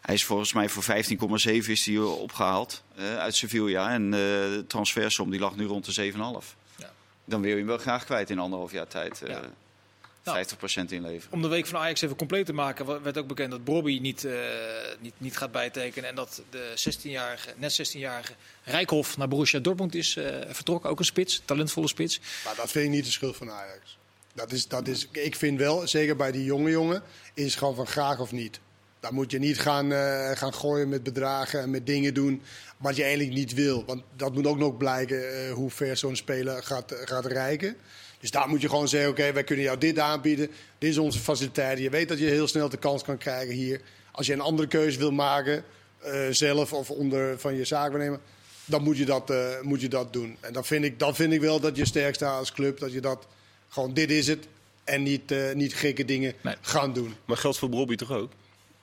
[0.00, 3.90] hij is volgens mij voor 15,7 is hij eh, opgehaald eh, uit Sevilla.
[3.90, 6.18] En eh, de transfersom die lag nu rond de 7,5.
[7.28, 9.22] Dan wil je hem wel graag kwijt in anderhalf jaar tijd.
[9.22, 9.40] eh Ja.
[10.24, 10.46] Nou.
[10.88, 11.32] 50% inleveren.
[11.32, 14.24] Om de week van Ajax even compleet te maken, werd ook bekend dat Bobby niet,
[14.24, 14.34] eh,
[15.00, 16.08] niet, niet gaat bijtekenen.
[16.08, 20.90] En dat de 16-jarige, net 16-jarige Rijkhoff naar Borussia Dortmund is eh, vertrokken.
[20.90, 22.20] Ook een spits, talentvolle spits.
[22.44, 23.96] Maar dat vind ik niet de schuld van Ajax.
[24.34, 27.02] Dat is, dat is, ik vind wel, zeker bij die jonge jongen,
[27.34, 28.60] is gewoon van graag of niet.
[29.00, 32.42] Daar moet je niet gaan, eh, gaan gooien met bedragen en met dingen doen
[32.76, 33.84] wat je eigenlijk niet wil.
[33.86, 37.76] Want dat moet ook nog blijken eh, hoe ver zo'n speler gaat, eh, gaat reiken.
[38.20, 40.50] Dus daar moet je gewoon zeggen, oké, wij kunnen jou dit aanbieden.
[40.78, 41.84] Dit is onze faciliteiten.
[41.84, 43.80] Je weet dat je heel snel de kans kan krijgen hier.
[44.12, 45.64] Als je een andere keuze wil maken,
[45.98, 48.18] eh, zelf of onder van je zaakwaarnemer,
[48.64, 50.36] dan moet je dat, eh, moet je dat doen.
[50.40, 52.78] En dan vind, ik, dan vind ik wel dat je sterk staat als club.
[52.78, 53.26] Dat je dat
[53.68, 54.46] gewoon, dit is het.
[54.84, 56.54] En niet, eh, niet gekke dingen Nee.
[56.60, 57.14] gaan doen.
[57.24, 58.32] Maar geldt voor Bobby toch ook?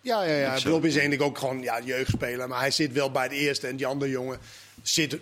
[0.06, 0.58] Ja, ja, ja.
[0.64, 2.48] Rob is eigenlijk ook gewoon ja, jeugdspeler.
[2.48, 3.68] Maar hij zit wel bij de eerste.
[3.68, 4.40] En die andere jongen
[4.84, 5.18] zit,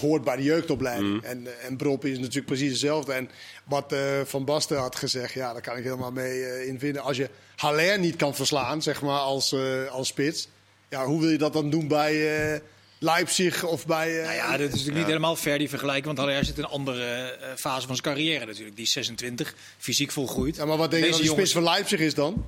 [0.00, 1.22] hoort bij de jeugdopleiding.
[1.22, 3.12] En, eh, en Brop is natuurlijk precies hetzelfde.
[3.12, 3.30] En
[3.64, 7.02] wat eh, Van Basten had gezegd, ja, daar kan ik helemaal mee eh, in vinden.
[7.02, 10.48] Als je Haller niet kan verslaan, zeg maar, als, eh, als spits.
[10.88, 12.60] Ja, hoe wil je dat dan doen bij eh,
[12.98, 14.18] Leipzig of bij...
[14.18, 16.06] eh, Nou ja, dat is natuurlijk niet helemaal fair die vergelijking.
[16.06, 18.76] Want Haller zit in een andere eh, fase van zijn carrière natuurlijk.
[18.76, 20.56] Die is 26, fysiek volgroeid.
[20.56, 22.46] ja, maar wat denk je dat de jongens- spits van Leipzig is dan?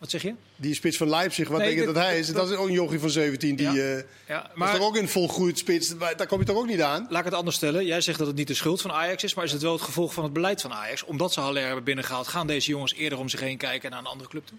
[0.00, 0.34] Wat zeg je?
[0.56, 2.26] Die spits van Leipzig, wat Nee, denk je dat- dat hij is?
[2.26, 3.56] dat- Dat is ook een jochie van 17.
[3.56, 3.96] Die, Ja.
[3.96, 5.98] eh, Ja, maar is toch ook een volgroeid spits?
[5.98, 7.06] Daar kom je toch ook niet aan?
[7.08, 7.86] laat ik het anders stellen.
[7.86, 9.34] Jij zegt dat het niet de schuld van Ajax is.
[9.34, 11.02] Maar is het wel het gevolg van het beleid van Ajax?
[11.04, 13.98] Omdat ze Haller hebben binnengehaald, gaan deze jongens eerder om zich heen kijken en naar
[13.98, 14.58] een andere club toe?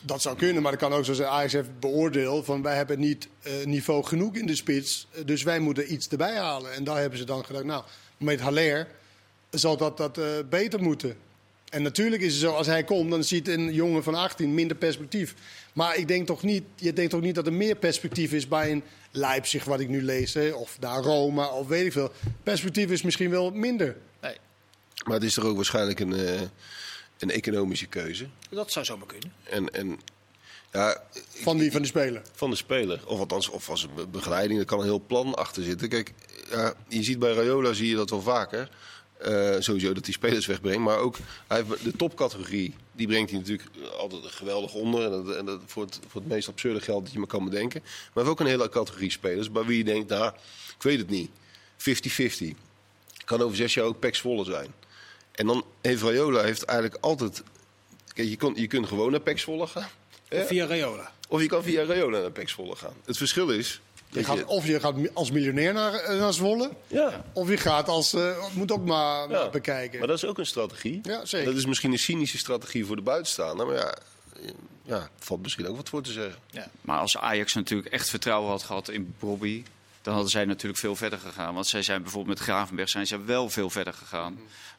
[0.00, 1.28] Dat zou kunnen, maar dat kan ook zo zijn.
[1.28, 5.06] Ajax heeft beoordeeld van wij hebben niet eh, niveau genoeg in de spits.
[5.12, 6.72] eh, Dus wij moeten iets erbij halen.
[6.72, 7.84] En daar hebben ze dan gedacht, nou,
[8.16, 8.88] met Haller
[9.50, 11.16] zal dat, dat beter moeten.
[11.70, 14.76] En natuurlijk is het zo, als hij komt, dan ziet een jongen van 18 minder
[14.76, 15.34] perspectief.
[15.72, 18.70] Maar ik denk toch niet, je denkt toch niet dat er meer perspectief is bij
[18.70, 22.12] een Leipzig, wat ik nu lees, hè, of naar Roma, of weet ik veel.
[22.42, 23.96] Perspectief is misschien wel minder.
[24.20, 24.36] Nee,
[25.04, 26.40] Maar het is toch ook waarschijnlijk een, eh,
[27.18, 28.26] een economische keuze.
[28.50, 29.32] dat zou zomaar kunnen.
[29.44, 30.00] En, en
[30.72, 32.22] ja, Van die, van die speler.
[32.32, 33.00] van de speler.
[33.06, 35.88] Of althans, of als een be- begeleiding, er kan een heel plan achter zitten.
[35.88, 36.12] Kijk,
[36.50, 38.70] ja, je ziet bij Rayola zie je dat wel vaker.
[39.18, 40.80] Eh, sowieso dat hij spelers wegbrengt.
[40.80, 45.04] Maar ook hij heeft de topcategorie, die brengt hij natuurlijk altijd geweldig onder.
[45.04, 47.44] En dat, en dat voor, het, voor het meest absurde geld dat je maar kan
[47.44, 47.80] bedenken.
[47.82, 50.32] Maar hij heeft ook een hele categorie spelers bij wie je denkt, nou,
[50.76, 51.30] ik weet het niet.
[51.78, 52.56] 50-50.
[53.24, 54.74] Kan over zes jaar ook Pek Zwolle zijn.
[55.32, 57.42] En dan heeft Rayola heeft eigenlijk altijd
[58.14, 59.88] Kijk, je, kon, je kunt gewoon naar Pek Zwolle gaan.
[60.28, 60.44] hè?
[60.44, 61.12] Via Rayola.
[61.28, 62.94] Of je kan via Rayola naar Pek Zwolle gaan.
[63.04, 63.80] Het verschil is...
[64.14, 67.88] Je gaat, of je gaat als miljonair naar, eh, naar Zwolle, ja, of je gaat
[67.88, 68.12] als...
[68.14, 69.38] eh, moet ook maar, Ja.
[69.38, 69.98] maar bekijken.
[69.98, 71.00] maar dat is ook een strategie.
[71.02, 71.46] Ja, zeker.
[71.46, 73.66] Dat is misschien een cynische strategie voor de buitenstaander.
[73.66, 73.94] Maar ja,
[74.82, 76.40] ja, valt misschien ook wat voor te zeggen.
[76.80, 79.62] Maar als Ajax natuurlijk echt vertrouwen had gehad in Bobby,
[80.02, 81.54] dan hadden zij natuurlijk veel verder gegaan.
[81.54, 84.38] Want zij zijn bijvoorbeeld met Gravenberg zijn zij wel veel verder gegaan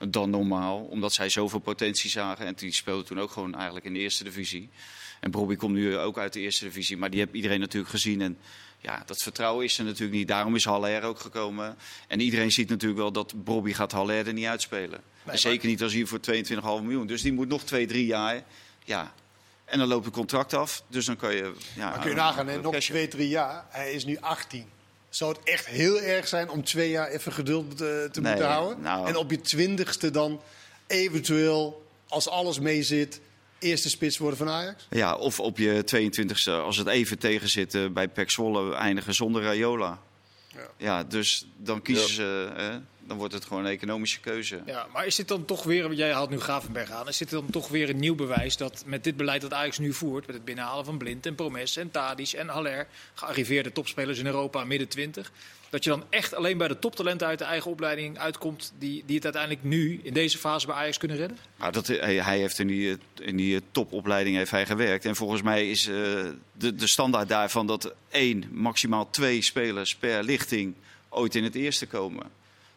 [0.09, 0.77] dan normaal.
[0.83, 2.45] Omdat zij zoveel potentie zagen.
[2.45, 4.69] En die speelde toen ook gewoon eigenlijk in de eerste divisie.
[5.19, 6.97] En Bobby komt nu ook uit de eerste divisie.
[6.97, 8.21] Maar die heeft iedereen natuurlijk gezien.
[8.21, 8.37] En
[8.85, 10.27] ja, dat vertrouwen is er natuurlijk niet.
[10.27, 11.77] Daarom is Haller ook gekomen.
[12.07, 15.01] En iedereen ziet natuurlijk wel dat Bobby gaat Haller er niet uitspelen.
[15.25, 17.07] En zeker niet als hij voor 22,5 miljoen.
[17.07, 18.43] Dus die moet nog twee, drie jaar.
[18.83, 19.13] Ja.
[19.65, 20.83] En dan loopt het contract af.
[20.87, 21.53] Dus dan kan je...
[21.75, 23.65] Ja, Maar kun je nagaan, hè, een nog cashje- twee, drie jaar.
[23.69, 24.65] Hij is nu 18.
[25.09, 28.49] Zou het echt heel erg zijn om twee jaar even geduld eh, te Nee, moeten
[28.51, 28.81] houden?
[28.81, 30.41] nou- En op je twintigste dan
[30.87, 33.21] eventueel, als alles mee zit,
[33.59, 34.87] eerste spits worden van Ajax?
[34.89, 39.13] Ja, of op je 22e, als het even tegen zit eh, bij Pek Zwolle, eindigen
[39.13, 39.99] zonder Rayola.
[40.53, 40.67] Ja.
[40.77, 44.61] Ja, dus dan kiezen ze, hè, dan wordt het gewoon een economische keuze.
[44.65, 47.49] Ja, maar is dit dan toch weer, jij haalt nu Gravenberg aan, is dit dan
[47.49, 50.45] toch weer een nieuw bewijs dat met dit beleid dat Ajax nu voert, met het
[50.45, 55.31] binnenhalen van Blind en Promes en Tadic en Haller, gearriveerde topspelers in Europa midden 20,
[55.69, 59.15] dat je dan echt alleen bij de toptalenten uit de eigen opleiding uitkomt die, die
[59.15, 61.37] het uiteindelijk nu in deze fase bij Ajax kunnen redden?
[61.55, 65.05] Maar dat, hij, hij heeft in die, eh, in die eh, topopleiding heeft hij gewerkt.
[65.05, 65.93] En volgens mij is eh,
[66.51, 70.73] de, de standaard daarvan dat één, maximaal twee spelers per lichting
[71.09, 72.25] ooit in het eerste komen.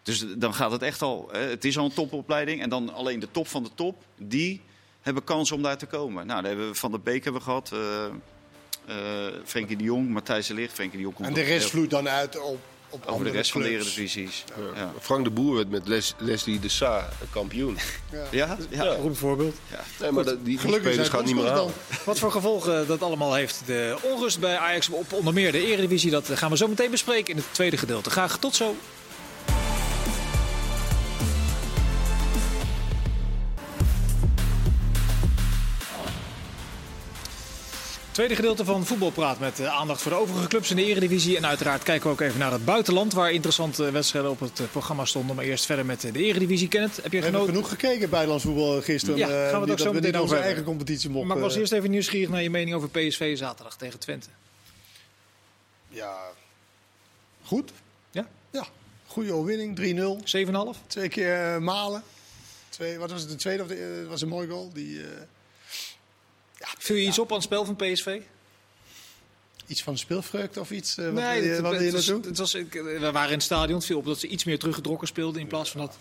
[0.02, 1.28] Dus dan gaat het echt al.
[1.32, 2.62] Het is al een topopleiding.
[2.62, 4.60] En dan alleen de top van de top, die
[5.00, 6.26] hebben kans om daar te komen.
[6.26, 7.72] Nou, daar hebben we Van der Beek hebben we gehad.
[7.72, 8.04] eh
[8.88, 8.96] eh,
[9.44, 10.72] Frenkie de Jong, Matthijs de Ligt.
[10.72, 12.58] Frenkie de Jong komt En de rest vloeit dan uit op,
[12.90, 14.44] op over de andere rest van de eredivisies.
[14.74, 14.92] Ja.
[15.00, 17.76] Frank de Boer werd met Les- Leslie de Sa kampioen.
[18.30, 18.56] Ja?
[18.70, 18.84] Ja?
[18.84, 18.96] Ja.
[19.00, 19.56] Goed voorbeeld.
[20.00, 21.72] Nee, maar dat, die, die Gelukkig spelers zijn gaan niet meer.
[22.04, 26.10] Wat voor gevolgen dat allemaal heeft, de onrust bij Ajax op onder meer de Eredivisie,
[26.10, 28.10] dat gaan we zo meteen bespreken in het tweede gedeelte.
[28.10, 28.76] Graag tot zo.
[38.18, 41.36] Tweede gedeelte van Voetbalpraat met eh, aandacht voor de overige clubs in de Eredivisie.
[41.36, 44.66] En uiteraard kijken we ook even naar het buitenland, waar interessante wedstrijden op het eh,
[44.66, 45.36] programma stonden.
[45.36, 46.68] Maar eerst verder met eh, de Eredivisie.
[46.68, 49.16] Kenneth, heb je We genoeg gekeken buitenlands voetbal gisteren.
[49.16, 51.28] Ja, eh, gaan we het ook niet zo dat meteen over onze eigen competitie mochten.
[51.28, 54.28] Maar ik was eerst even nieuwsgierig naar je mening over PSV zaterdag tegen Twente.
[55.88, 56.16] Ja,
[57.44, 57.70] goed.
[58.10, 58.28] Ja?
[58.50, 58.66] Ja,
[59.06, 59.76] goede overwinning.
[59.76, 60.22] 3-0.
[60.74, 60.86] 7,5?
[60.86, 62.02] Twee keer eh, malen.
[62.68, 63.62] Twee, wat was het, de tweede?
[63.62, 64.70] Of de, eh, was een mooi goal.
[64.72, 65.00] Die,
[66.58, 68.20] eh, Viel je iets op aan het spel van PSV?
[69.66, 70.96] iets van speelvreugde of iets?
[70.98, 72.26] eh, wat Nee, het, wat je het was, naartoe?
[72.28, 73.76] het was, ik- we waren in het stadion.
[73.76, 75.96] Het viel op dat ze iets meer teruggetrokken speelden in plaats van dat,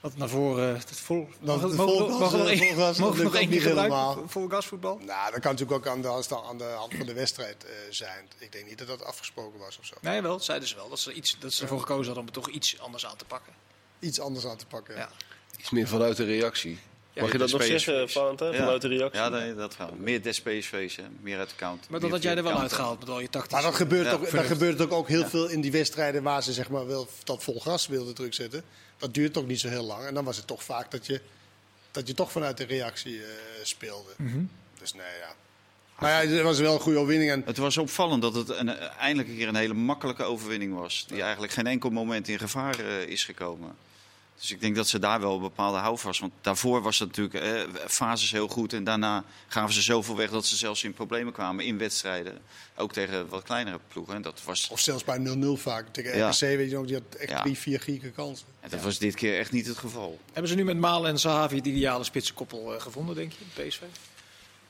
[0.00, 0.74] dat naar voren.
[0.74, 2.98] Het vol, Dat mogen- we- vol gas, mogen we nog eh, één- vol gas, dat
[2.98, 4.24] mogen we nog lukt ook één keer helemaal.
[4.28, 4.98] Vol gasvoetbal?
[4.98, 6.08] Nou, dat kan natuurlijk ook aan de,
[6.46, 8.26] aan de hand van de wedstrijd eh, zijn.
[8.38, 9.94] Ik denk niet dat dat afgesproken was of zo.
[10.00, 10.30] Nee, wel.
[10.32, 10.88] Dat zeiden ze wel.
[10.88, 13.24] Dat ze, iets, dat ze ervoor gekozen hadden om het toch iets anders aan te
[13.24, 13.52] pakken.
[13.98, 14.96] Iets anders aan te pakken.
[14.96, 15.10] Ja.
[15.58, 16.78] Iets meer vanuit de reactie.
[17.14, 19.20] Ja, Mag je dat nog zeggen, Valentijn, vanuit de reactie?
[19.20, 19.98] Ja, nee, dat gaat.
[19.98, 21.02] Meer des PSV's, hè.
[21.20, 21.88] meer uit de count.
[21.88, 23.52] Maar dat had jij er wel uitgehaald met al je tactisch.
[23.52, 26.42] Maar dat gebeurt, Ja, ook, dat gebeurt ook, ook heel veel in die wedstrijden waar
[26.42, 28.62] ze zeg maar wel dat vol gas wilden druk zetten.
[28.98, 30.04] Dat duurt ook niet zo heel lang.
[30.04, 31.20] En dan was het toch vaak dat je,
[31.90, 33.28] dat je toch vanuit de reactie eh,
[33.62, 34.10] speelde.
[34.16, 34.42] Mhm.
[34.78, 35.34] Dus nee, ja.
[35.98, 37.30] Maar ja, het was wel een goede overwinning.
[37.30, 41.04] En Het was opvallend dat het een, eindelijk een keer een hele makkelijke overwinning was.
[41.08, 43.76] Die eigenlijk geen enkel moment in gevaar eh, is gekomen.
[44.42, 46.20] Dus ik denk dat ze daar wel een bepaalde houvast.
[46.20, 48.72] Want daarvoor was het natuurlijk eh, fases heel goed.
[48.72, 52.38] En daarna gaven ze zoveel weg dat ze zelfs in problemen kwamen in wedstrijden.
[52.76, 54.14] Ook tegen wat kleinere ploegen.
[54.14, 55.88] En dat was, Of zelfs bij 0-0 vaak.
[55.92, 56.28] Tegen Ja.
[56.28, 57.42] RKC weet je nog, die had echt Ja.
[57.42, 58.46] drie, vier gieke kansen.
[58.60, 60.18] en dat was dit keer echt niet het geval.
[60.32, 63.80] Hebben ze nu met Malen en Sahavi het ideale spitsenkoppel eh, gevonden, denk je, PSV?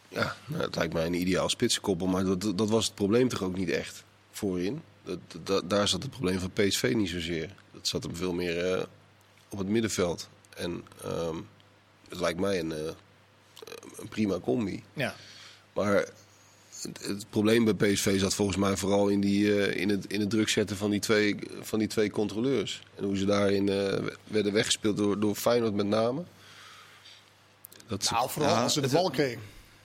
[0.09, 3.43] Ja, nou, het lijkt mij een ideaal spitsenkoppel, maar dat, dat was het probleem toch
[3.43, 4.83] ook niet echt voorin.
[5.05, 7.55] Dat, dat- daar zat het probleem van PSV niet zozeer.
[7.73, 8.83] Dat zat hem veel meer eh,
[9.53, 10.29] op het middenveld.
[10.57, 11.37] En ehm,
[12.09, 12.79] het lijkt mij een, eh,
[13.97, 14.83] een prima combi.
[14.93, 15.15] Ja.
[15.73, 15.95] Maar
[16.83, 20.21] het, het probleem bij PSV zat volgens mij vooral in, die, eh, in, het, in
[20.21, 22.83] het druk zetten van die twee, van die twee controleurs.
[22.95, 26.23] En hoe ze daarin eh, werden weggespeeld door, door Feyenoord met name.
[27.87, 29.41] Dat ze- Nou, vooral Ja, als ze de bal kregen.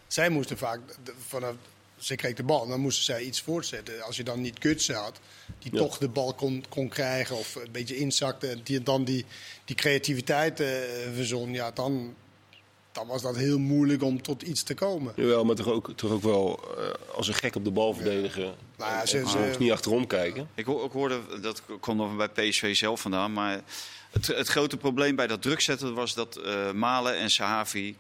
[0.07, 1.53] Zij moesten vaak, de- vanaf,
[1.97, 4.01] ze kreeg de bal, dan moesten zij iets voortzetten.
[4.01, 5.19] Als je dan niet Kutsen had,
[5.59, 5.77] die Ja.
[5.79, 8.47] toch de bal kon, kon krijgen of een beetje inzakte.
[8.47, 9.25] En die dan die,
[9.65, 10.67] die creativiteit eh
[11.15, 12.15] verzon, ja, dan,
[12.91, 15.13] dan was dat heel moeilijk om tot iets te komen.
[15.15, 18.43] Jawel, maar toch ook, toch ook wel eh, als een gek op de bal verdedigen.
[18.77, 20.49] Nou ja, En- ze- en ze- niet achterom kijken.
[20.55, 23.33] Ik, ho- ik hoorde, dat kwam nog bij PSV zelf vandaan.
[23.33, 23.61] Maar
[24.11, 27.95] het, het grote probleem bij dat druk zetten was dat eh, Malen en Sahavi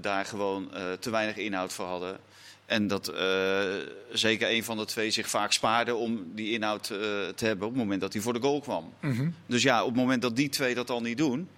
[0.00, 2.18] daar gewoon eh, te weinig inhoud voor hadden.
[2.66, 3.62] En dat eh,
[4.12, 6.98] zeker een van de twee zich vaak spaarde om die inhoud eh,
[7.34, 8.92] te hebben op het moment dat hij voor de goal kwam.
[9.00, 9.28] Mhm.
[9.46, 11.48] Dus ja, op het moment dat die twee dat al niet doen,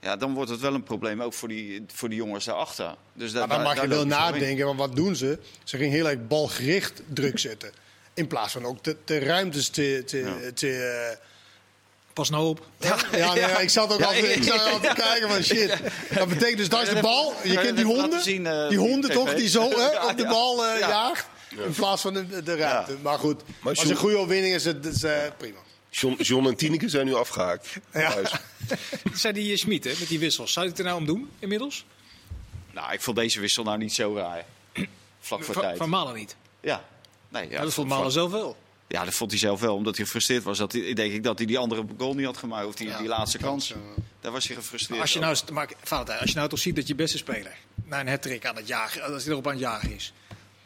[0.00, 2.94] ja, dan wordt het wel een probleem ook voor die, voor die jongens daarachter.
[3.12, 5.38] Dus Maar dan mag je wel nadenken, want wat doen ze?
[5.64, 7.72] Ze gingen heel erg balgericht druk zetten.
[8.14, 10.02] In plaats van ook de, de ruimtes te...
[10.06, 10.52] te, Ja.
[10.54, 10.72] te
[11.10, 11.28] eh,
[12.20, 12.66] Pas nou op.
[12.78, 15.76] ja, ja, nee, ik zat ook Ja, altijd, ik zat altijd te kijken van shit.
[16.14, 17.34] Dat betekent dus, dat is de bal.
[17.42, 20.16] Je kent die even laten honden, zien, eh, die honden toch, die zo hè, op
[20.16, 20.88] de bal eh, Ja.
[20.88, 21.26] jaagt.
[21.48, 22.92] In plaats van de, de ruimte.
[22.92, 22.98] Ja.
[23.02, 25.58] Maar goed, Maar als een goede overwinning is het is, eh, prima.
[25.90, 27.68] John, John en Tineke zijn nu afgehaakt.
[27.92, 28.14] Ja.
[29.14, 30.52] Zei die eh, Schmid, hè, met die wissels.
[30.52, 31.84] Zou je het er nou om doen, inmiddels?
[32.72, 34.44] Nou, ik vond deze wissel nou niet zo raar.
[35.20, 35.76] Vlak voor tijd.
[35.76, 36.36] van Malen niet.
[36.60, 36.84] Ja.
[37.28, 38.56] Nee, ja, Ja, dat vond Malen zelf wel.
[38.92, 40.58] Ja, dat vond hij zelf wel, omdat hij gefrustreerd was.
[40.58, 42.66] Dat hij, denk ik dat hij die andere goal niet had gemaakt.
[42.66, 43.74] Of die, Ja, die laatste kans.
[44.20, 46.86] Daar was hij gefrustreerd Als je, nou, maar, Valentijn, als je nou toch ziet dat
[46.88, 49.94] je beste speler na een hat aan het jagen, als hij erop aan het jagen
[49.94, 50.12] is.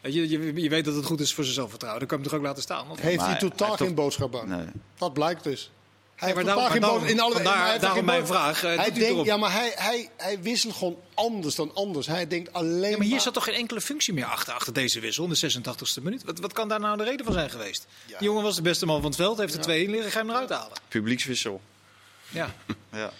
[0.01, 1.99] Weet je, je, je weet dat het goed is voor zijn zelfvertrouwen.
[2.07, 2.87] Dan kan je hem toch ook laten staan.
[2.87, 4.49] Want, Heeft Maar hij totaal geen toch- boodschap aan.
[4.49, 4.65] Nee.
[4.97, 5.71] Dat blijkt dus.
[6.15, 7.41] Hij maar heeft daarom- in alle
[7.79, 11.71] daarom mijn vraag, eh, hij denkt, ja, maar hij, hij, hij wisselt gewoon anders dan
[11.73, 12.07] anders.
[12.07, 14.73] Hij denkt alleen Ja, maar hier maar- zat toch geen enkele functie meer achter, achter
[14.73, 16.23] deze wissel in de 86e minuut?
[16.23, 17.85] Wat, wat kan daar nou de reden van zijn geweest?
[18.05, 18.17] Ja.
[18.17, 20.19] Die jongen was de beste man van het veld, heeft er twee in liggen, ga
[20.19, 20.77] je hem eruit halen.
[20.87, 21.61] Publiekswissel.
[22.29, 22.55] Ja.
[22.91, 23.11] Ja.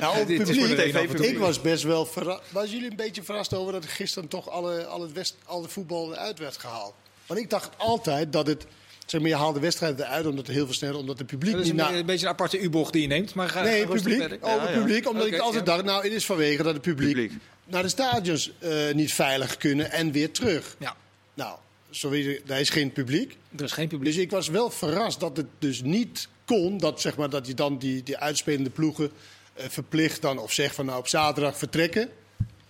[0.00, 1.26] Nou, op Dit is voor de publiek, toe.
[1.26, 2.40] ik was best wel verrast.
[2.50, 5.72] Was jullie een beetje verrast over dat gisteren toch alle, al, het West, al het
[5.72, 6.94] voetbal eruit werd gehaald?
[7.26, 8.66] Want ik dacht altijd dat het.
[9.10, 11.52] Zeg maar, je haalt de wedstrijd eruit omdat er heel veel sneller, omdat het publiek
[11.52, 11.94] Dat is niet een, naar.
[11.94, 13.34] een beetje een aparte U-bocht die je neemt.
[13.34, 14.22] Maar ga, Nee, publiek.
[14.40, 14.78] Over Ja, ja.
[14.78, 15.08] publiek.
[15.08, 15.72] Omdat ik altijd ja.
[15.72, 17.32] dacht, nou, het is vanwege dat het publiek, Publiek.
[17.64, 20.76] naar de stadions eh, niet veilig kunnen en weer terug.
[20.78, 20.96] Ja,
[21.34, 21.58] Nou,
[21.90, 23.36] zo weet je, daar is geen publiek.
[23.56, 24.12] er is geen publiek.
[24.14, 26.78] Dus ik was wel verrast dat het dus niet kon.
[26.78, 29.10] Dat, zeg maar, dat je dan die, die uitspelende ploegen
[29.54, 32.08] eh, verplicht dan of zegt van nou op zaterdag vertrekken.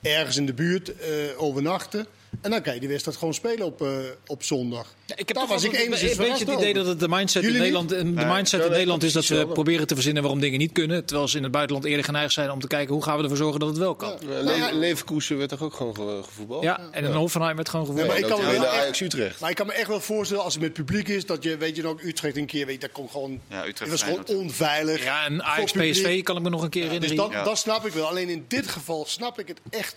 [0.02, 2.06] Ergens in de buurt eh, overnachten.
[2.40, 3.88] En dan kan je die wedstrijd gewoon spelen op, eh,
[4.26, 4.94] op zondag.
[5.06, 7.08] Ja, ik heb Daar was ik een, enigszins een beetje het idee dat het de
[7.08, 10.22] mindset in Nederland, en de mindset ja, in Nederland is dat we proberen te verzinnen
[10.22, 11.04] waarom dingen niet kunnen.
[11.04, 13.36] Terwijl ze in het buitenland eerder geneigd zijn om te kijken hoe gaan we ervoor
[13.36, 14.16] zorgen dat het wel kan.
[14.20, 14.72] Ja, Nou Le- ja.
[14.72, 16.62] Leverkusen werd toch ook gewoon ge- gevoetbald?
[16.62, 18.08] Ja, en in Hoffenheim werd gewoon Ja, gevoerd.
[18.08, 19.40] maar ik kan me Ajax Utrecht.
[19.40, 21.26] Maar ik kan me echt wel voorstellen als het met publiek is.
[21.26, 23.40] Dat je, weet je nog, Utrecht een keer, weet je, dat kon gewoon.
[23.48, 25.04] Ja, Utrecht het was gewoon onveilig.
[25.04, 25.72] Ja, en Ajax.
[25.72, 27.30] PSV kan ik me nog een keer Ja, dus herinneren.
[27.32, 27.44] dat, Ja.
[27.48, 28.06] dat snap ik wel.
[28.08, 29.96] Alleen in dit geval snap ik het echt,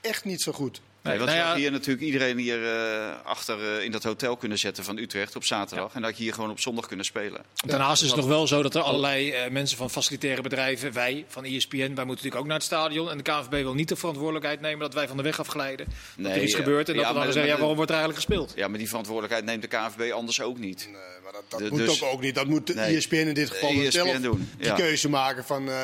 [0.00, 0.80] echt niet zo goed.
[1.02, 4.02] Nee, want nou je ja, had hier natuurlijk iedereen hier eh, achter eh, in dat
[4.02, 5.94] hotel kunnen zetten van Utrecht op zaterdag.
[5.94, 7.42] En dat had je hier gewoon op zondag kunnen spelen.
[7.66, 11.24] Daarnaast is het nog wel zo dat er allerlei eh, mensen van facilitaire bedrijven, wij
[11.28, 13.10] van E ESPN, wij moeten natuurlijk ook naar het stadion.
[13.10, 15.86] En de KNVB wil niet de verantwoordelijkheid nemen dat wij van de weg afglijden.
[15.86, 16.58] dat Nee, er iets ja.
[16.58, 18.52] gebeurt en dat Ja, we dan zeggen, ja, waarom wordt er eigenlijk gespeeld?
[18.56, 20.84] Ja, maar die verantwoordelijkheid neemt de KNVB anders ook niet.
[20.92, 22.34] Nee, maar dat, dat De- moet dus- ook, ook niet.
[22.34, 22.96] Dat moet de Nee.
[22.96, 24.74] ESPN in dit geval De ESPN zelf doen, die ja.
[24.74, 25.74] keuze maken van eh,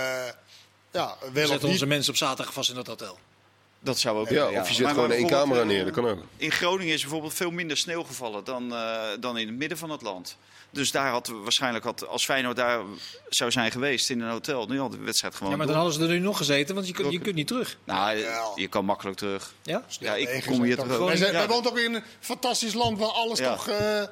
[0.93, 1.89] ja, We wel of zetten onze niet.
[1.95, 3.19] mensen op zaterdag vast in dat hotel.
[3.89, 5.95] Dat zou ook Ja, kunnen, of je zet Maar- gewoon maar één camera neer, dat
[5.95, 6.19] kan ook.
[6.37, 9.91] In Groningen is bijvoorbeeld veel minder sneeuw gevallen dan, eh, dan in het midden van
[9.91, 10.37] het land.
[10.71, 12.81] Dus daar had waarschijnlijk, had, als Feyenoord daar
[13.29, 15.85] zou zijn geweest in een hotel, nu had de wedstrijd gewoon Ja, maar dan door.
[15.85, 17.79] hadden ze er nu nog gezeten, want je kunt, je kunt niet terug.
[17.85, 18.17] Nou,
[18.55, 19.53] je kan makkelijk terug.
[19.63, 19.83] Ja?
[20.01, 21.07] Ja, ik kom hier toch- terug.
[21.07, 23.55] Wij, zijn, Ja, wij wonen toch in een fantastisch land waar alles Ja.
[23.55, 23.69] toch...
[23.69, 24.03] eh,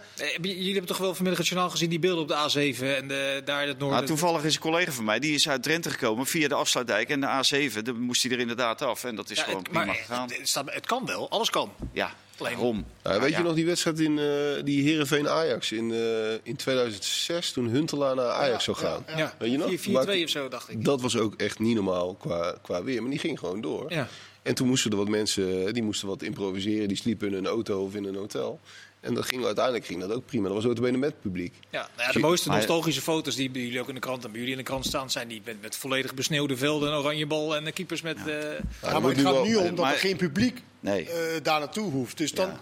[0.42, 3.42] Jullie hebben toch wel vanmiddag het journaal gezien, die beelden op de A7 en de,
[3.44, 3.96] daar in het noorden.
[3.96, 7.08] Nou, toevallig is een collega van mij, die is uit Drenthe gekomen via de afsluitdijk
[7.08, 7.82] en de A7.
[7.82, 10.28] Dan moest hij er inderdaad af en dat is Ja, gewoon het, prima maar gegaan.
[10.28, 11.72] het, het staat- het kan wel, alles kan.
[11.92, 12.84] Ja, Alleen- waarom?
[13.04, 17.52] Ja, weet je nog die wedstrijd in eh die Heerenveen Ajax in, eh, in 2006
[17.52, 19.04] toen Huntelaar naar Ajax zou gaan?
[19.16, 19.70] Ja, Weet je nog?
[19.80, 20.84] 4-2 of zo, dacht ik.
[20.84, 23.92] Dat was ook echt niet normaal qua, qua weer, maar die ging gewoon door.
[23.92, 24.08] Ja.
[24.42, 27.84] En toen moesten er wat mensen, die moesten wat improviseren, die sliepen in een auto
[27.84, 28.60] of in een hotel.
[29.06, 30.44] En dat ging, uiteindelijk ging dat ook prima.
[30.48, 31.54] Dat was ook benen met publiek.
[31.70, 34.30] Ja, nou ja, de mooiste nostalgische foto's die bij jullie ook in de krant en
[34.30, 37.56] bij jullie in de krant staan, zijn die met, met volledig besneeuwde velden, oranje bal
[37.56, 38.16] en de keepers met.
[38.16, 38.58] eh, Ja, ja,
[38.92, 41.08] dat maar het gaat wel- nu om dat maar- er geen publiek Nee.
[41.10, 42.18] eh, daar naartoe hoeft.
[42.18, 42.60] Dus dan, Ja.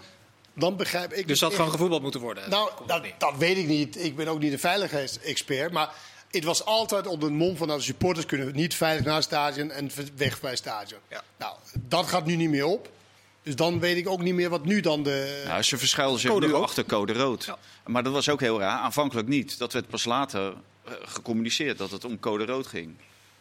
[0.55, 1.27] dan begrijp ik...
[1.27, 2.49] dus het dat gewoon gevoetbald moeten worden.
[2.49, 3.19] Nou, dat, het niet.
[3.19, 4.03] dat weet ik niet.
[4.03, 5.71] Ik ben ook niet de veiligheidsexpert.
[5.71, 5.89] Maar
[6.31, 9.23] het was altijd onder de mom van dat de supporters kunnen niet veilig naar het
[9.23, 10.99] stadion en weg bij het stadion.
[11.09, 11.23] Ja.
[11.37, 12.89] Nou, dat gaat nu niet meer op.
[13.45, 15.43] Dus dan weet ik ook niet meer wat nu dan de...
[15.47, 16.63] Nou, ze verschuilden zich nu rood.
[16.63, 17.45] achter code rood.
[17.45, 17.57] Ja.
[17.85, 18.79] Maar dat was ook heel raar.
[18.79, 19.57] Aanvankelijk niet.
[19.57, 20.53] Dat werd pas later
[20.83, 22.95] eh, gecommuniceerd dat het om code rood ging.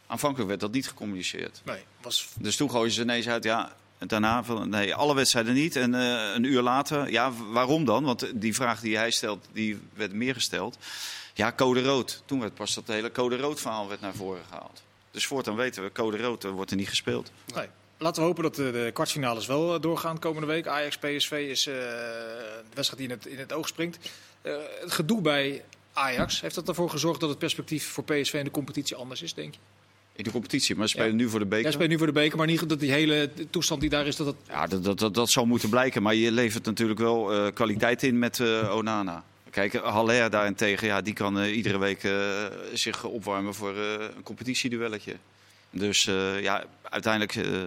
[0.07, 1.61] Aanvankelijk werd dat niet gecommuniceerd.
[1.65, 5.55] Nee, was Dus toen gooiden ze ineens uit, ja, en daarna van, nee, alle wedstrijden
[5.55, 5.77] niet.
[5.77, 8.05] En eh, een uur later, ja, waarom dan?
[8.05, 10.79] Want die vraag die hij stelt, die werd meer gesteld.
[11.35, 12.23] Ja, code rood.
[12.25, 14.83] Toen werd pas dat hele code rood verhaal werd naar voren gehaald.
[15.11, 17.31] Dus voortaan weten we, code rood, er wordt er niet gespeeld.
[17.55, 17.69] Nee.
[17.99, 20.67] Laten we hopen dat de, de kwartfinales wel eh, doorgaan komende week.
[20.67, 23.99] Ajax PSV is eh, de wedstrijd die in het, in het oog springt.
[24.43, 28.45] Eh, het gedoe bij Ajax, heeft dat ervoor gezorgd dat het perspectief voor PSV in
[28.45, 29.61] de competitie anders is, denk je?
[30.13, 31.63] In de competitie, maar ze spelen nu voor de beker.
[31.63, 34.17] Jij speelt nu voor de beker, maar niet dat die hele toestand die daar is,
[34.17, 34.37] dat dat...
[34.49, 36.03] Ja, dat, dat, dat, dat zal moeten blijken.
[36.03, 39.25] Maar je levert natuurlijk wel kwaliteit in met Onana.
[39.51, 42.09] Kijk, Haller daarentegen, ja, die kan iedere week
[42.73, 45.17] zich opwarmen voor een competitieduelletje.
[45.75, 47.63] Dus eh, ja, uiteindelijk eh,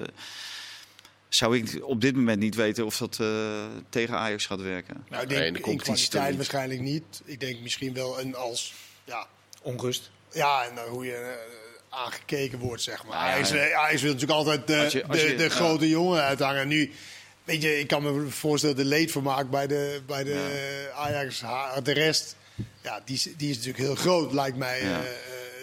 [1.29, 5.05] zou ik op dit moment niet weten of dat eh, tegen Ajax gaat werken.
[5.09, 7.21] Nou, ik Nee, denk in de in kwaliteit waarschijnlijk niet.
[7.25, 8.73] Ik denk misschien wel een als...
[9.03, 9.27] Ja,
[9.61, 10.09] Onrust.
[10.33, 11.45] ja en hoe je
[11.89, 13.13] aangekeken wordt, zeg maar.
[13.27, 13.55] Ja, Ajax, ja.
[13.55, 15.49] wil- Ajax wil natuurlijk altijd de, Als je- als de, je- de ja.
[15.49, 16.67] grote jongen uithangen.
[16.67, 16.91] Nu,
[17.43, 21.39] weet je, ik kan me voorstellen de leedvermaak bij de, bij de Ajax,
[21.83, 22.35] de rest...
[22.81, 24.83] Ja, die, is- die is natuurlijk heel groot, lijkt mij.
[24.83, 25.01] Ja.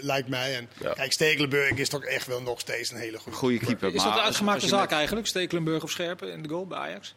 [0.04, 0.56] Lijkt mij.
[0.56, 0.92] En Ja.
[0.92, 3.38] kijk, Stekelenburg is toch echt wel nog steeds een hele goede.
[3.38, 3.94] Goede keeper.
[3.94, 5.26] Is dat een uitgemaakte zaak met- eigenlijk?
[5.26, 7.14] Stekelenburg of Scherpen in de goal bij Ajax?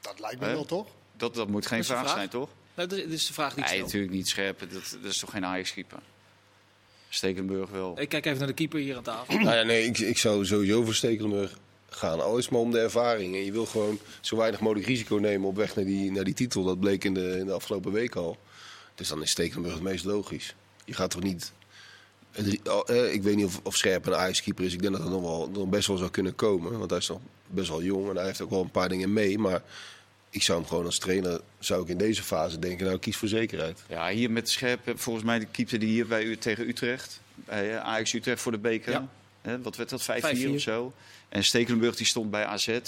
[0.00, 0.86] Dat lijkt me wel, toch?
[1.16, 2.14] Dat, dat moet geen Dat vraag vraag.
[2.14, 2.48] zijn, toch?
[2.74, 4.60] Nou, dat is- de vraag die ik Nee, natuurlijk niet scherp.
[4.60, 4.70] Dat,
[5.02, 5.98] dat is toch geen Ajax-keeper?
[7.08, 8.00] Stekenburg wel.
[8.00, 9.38] Ik kijk even naar de keeper hier aan tafel.
[9.38, 12.20] Nou ja, nee, ik, ik zou sowieso voor Stekelenburg gaan.
[12.20, 13.34] Al is het maar om de ervaring.
[13.34, 16.34] En je wil gewoon zo weinig mogelijk risico nemen op weg naar die, naar die
[16.34, 16.64] titel.
[16.64, 18.38] Dat bleek in de, in de afgelopen week al.
[18.94, 20.54] Dus dan is Stekelenburg het meest logisch.
[20.84, 21.42] Je gaat toch niet...
[21.42, 22.23] het ri- al- eh,
[23.12, 24.72] Ik weet niet of, of Scherp een Ajax-keeper is.
[24.72, 26.78] Ik denk dat dat nog, wel, nog best wel zou kunnen komen.
[26.78, 29.12] Want hij is nog best wel jong en hij heeft ook wel een paar dingen
[29.12, 29.38] mee.
[29.38, 29.62] Maar
[30.30, 33.28] ik zou hem gewoon als trainer, zou ik in deze fase denken, nou kies voor
[33.28, 33.82] zekerheid.
[33.88, 37.20] Ja, hier met Scherp, eh, volgens mij de keeper die hier bij u tegen Utrecht,
[37.34, 38.92] bij eh, Ajax Utrecht voor de beker.
[38.92, 39.08] Ja.
[39.42, 40.54] Hè, wat werd dat, 5-4 5-4.
[40.54, 40.92] of zo?
[41.28, 42.78] En Stekelenburg die stond bij AZ.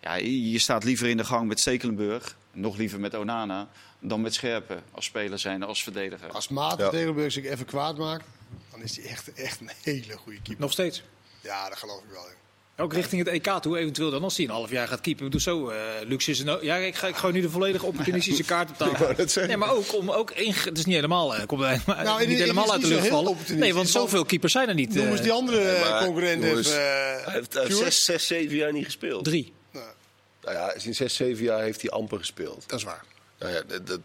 [0.00, 3.68] Ja, je je staat liever in de gang met Stekelenburg, nog liever met Onana,
[4.00, 6.30] dan met Scherpen als speler zijn, als verdediger.
[6.30, 6.86] Als Maat Ja.
[6.88, 8.24] Stekelenburg zich even kwaad maakt,
[8.70, 10.62] dan is hij echt, echt een hele goede keeper.
[10.62, 11.02] Nog steeds.
[11.40, 12.26] Ja, dat geloof ik wel.
[12.26, 12.42] in.
[12.76, 15.30] Ook richting het EK toe, eventueel dan als hij een half jaar gaat keepen.
[15.30, 16.58] Doe zo, eh Lux is een...
[16.62, 19.46] Ja, ik ga, ik gooi nu de volledige opportunistische kaart op tafel.
[19.46, 20.54] Nee, maar ook om ook één...
[20.54, 21.76] Het is niet helemaal, eh, komt Nou,
[22.20, 23.36] het niet helemaal uit de lucht vallen.
[23.48, 24.94] Nee, want zoveel keepers zijn er niet.
[24.94, 26.80] Noem eens die andere Nee, eh, maar, concurrent jongens, even.
[26.80, 27.82] Hij eh, heeft uh, Stuart.
[27.82, 29.24] zes, zes, zeven jaar niet gespeeld.
[29.24, 29.52] Drie.
[29.72, 29.86] Nou,
[30.42, 32.64] Nou ja, in zes, zeven jaar heeft hij amper gespeeld.
[32.66, 33.04] dat is waar.
[33.38, 34.00] Nou ja, dat, dat,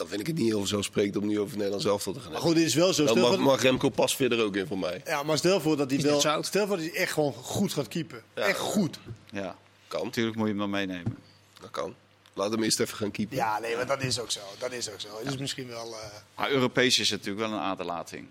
[0.00, 2.40] dan vind ik het niet heel vanzelfsprekend om nu over Nederland zelf te gaan Maar
[2.40, 3.04] goed, dit is wel zo.
[3.04, 5.02] Dan mag, mag Remco pas verder ook in voor mij.
[5.06, 6.20] ja, maar stel voor dat hij wel.
[6.20, 6.46] zout.
[6.46, 8.22] Stel voor dat hij echt gewoon goed gaat keepen.
[8.34, 8.42] Ja.
[8.42, 8.98] Echt goed.
[9.30, 9.56] Ja,
[9.88, 11.16] Kan, natuurlijk moet je hem dan meenemen.
[11.60, 11.94] dat kan.
[12.34, 13.36] Laat hem eerst even gaan keepen.
[13.36, 14.40] Ja, nee, maar dat is ook zo.
[14.58, 15.08] Dat is ook zo.
[15.18, 15.86] Het is misschien wel.
[15.94, 15.98] eh,
[16.36, 18.26] Maar Europees is het natuurlijk wel een aderlating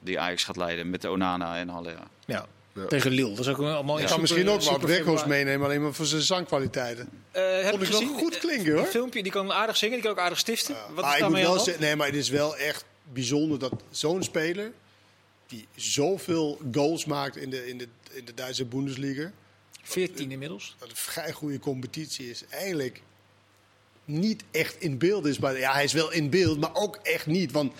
[0.00, 1.96] die Ajax gaat leiden met de Onana en Haller.
[2.26, 2.46] Ja.
[2.86, 3.28] Tegen Lille.
[3.34, 6.22] Dat is ook een- ik kan misschien ook wat Weghorst meenemen, alleen maar voor zijn
[6.22, 7.08] zangkwaliteiten.
[7.30, 8.18] Eh, heb Vond ik ik wel gezien.
[8.18, 8.80] goed klinken, hoor.
[8.80, 10.76] Een filmpje, die kan aardig zingen, die kan ook aardig stiften.
[10.94, 13.72] Wat maar is ik moet wel zeggen, nee, maar het is wel echt bijzonder dat
[13.90, 14.72] zo'n speler
[15.46, 19.30] die zoveel goals maakt in de, in de, in de Duitse Bundesliga,
[19.82, 20.76] 14 inmiddels.
[20.78, 23.02] dat een vrij goede competitie is, eigenlijk
[24.04, 25.38] niet echt in beeld is.
[25.38, 27.52] Bij, ja, hij is wel in beeld, maar ook echt niet.
[27.52, 27.72] Want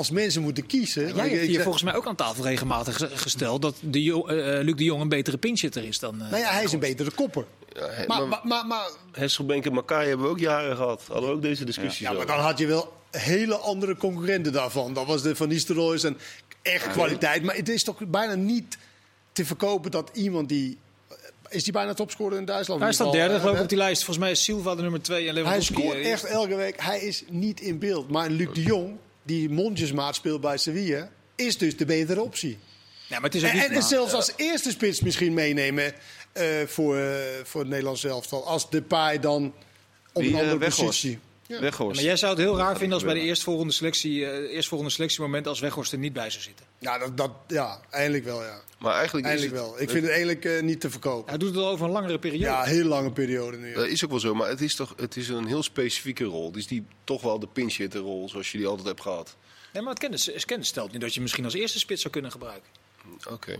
[0.00, 1.14] als mensen moeten kiezen.
[1.14, 4.02] Jij ik- hebt hier zeg- volgens mij ook aan tafel regelmatig ge- gesteld dat de
[4.02, 6.22] Jo- eh, eh, Luc de Jong een betere pinchitter is dan.
[6.22, 7.44] eh, nou ja, hij is een betere kopper.
[7.72, 11.02] Ja, he- Maar, maar, maar, maar, maar, Hesselbank en Makai hebben we ook jaren gehad.
[11.08, 12.26] Hadden we ook deze discussies ja, maar over.
[12.28, 14.94] dan had je wel hele andere concurrenten daarvan.
[14.94, 16.18] Dat was de Van Nistelrooy's en
[16.62, 17.42] echt kwaliteit.
[17.42, 18.78] Maar het is toch bijna niet
[19.32, 20.78] te verkopen dat iemand die...
[21.48, 22.80] Is die bijna topscorer in Duitsland?
[22.80, 24.04] Hij staat derde geloof ik op die lijst.
[24.04, 26.80] Volgens mij is Silva de nummer 2 en Hij scoort echt elke week.
[26.82, 28.10] Hij is niet in beeld.
[28.10, 32.58] Maar Luc de Jong, die mondjesmaat speelt bij Sevilla, is dus de betere optie.
[33.06, 33.64] Ja, maar het is ook En, niet...
[33.66, 35.94] en, en zelfs als eerste spits misschien meenemen
[36.32, 38.46] eh, voor, eh, voor het Nederlands elftal.
[38.46, 39.54] Als Depay dan
[40.12, 41.18] op een eh, andere positie.
[41.50, 41.60] Ja.
[41.60, 41.94] Weghorst.
[41.94, 45.46] Maar jij zou het heel raar vinden als bij de eerstvolgende selectie, eh eerstvolgende selectiemoment
[45.46, 46.66] als Weghorst er niet bij zou zitten.
[46.78, 48.42] Ja, dat, dat, ja, eindelijk wel.
[48.42, 48.60] Ja.
[48.78, 49.80] Maar eigenlijk is Eindelijk het, wel.
[49.80, 51.28] Ik vind het eigenlijk eh, niet te verkopen.
[51.28, 52.44] Hij doet het al over een langere periode.
[52.44, 53.74] Ja, heel lange periode nu.
[53.74, 56.46] Dat is ook wel zo, maar het is toch het is een heel specifieke rol.
[56.46, 59.36] Het is die, toch wel de pinch-hitter rol zoals je die altijd hebt gehad.
[59.72, 62.12] Nee, maar het kennis, het kennis stelt nu dat je misschien als eerste spits zou
[62.12, 62.70] kunnen gebruiken.
[63.30, 63.56] Oké.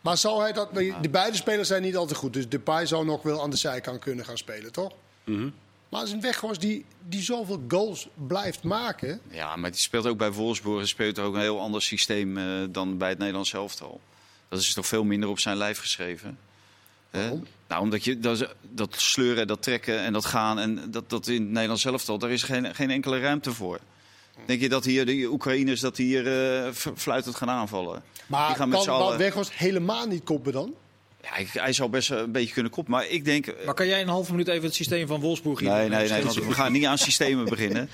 [0.00, 0.74] Maar zal hij dat...
[0.74, 2.32] De beide spelers zijn niet altijd goed.
[2.32, 4.92] Dus Depay zou nog wel aan de zijkant kunnen gaan spelen, toch?
[5.24, 5.48] Mhm.
[5.94, 9.20] Maar als een Weghorst die, die zoveel goals blijft maken...
[9.30, 10.78] Ja, maar die speelt ook bij Wolfsburg.
[10.78, 14.00] Hij speelt ook een heel ander systeem eh, dan bij het Nederlands elftal.
[14.48, 16.38] Dat is toch veel minder op zijn lijf geschreven.
[17.10, 17.46] Waarom?
[17.68, 21.42] Nou, omdat je dat, dat sleuren, dat trekken en dat gaan en dat, dat in
[21.42, 23.80] het Nederlands elftal, daar is geen, geen enkele ruimte voor.
[24.46, 28.02] Denk je dat hier de Oekraïners dat hier eh, fluitend gaan aanvallen?
[28.26, 29.18] Maar die gaan met kan allen.
[29.18, 30.74] Weghorst helemaal niet koppen dan?
[31.24, 33.46] Ja, ik- hij zou best een beetje kunnen kop, maar ik denk.
[33.46, 35.88] eh, Maar kan jij in een halve minuut even het systeem van Wolfsburg hier Nee,
[35.88, 37.88] nee, nee, want we gaan niet aan systemen beginnen.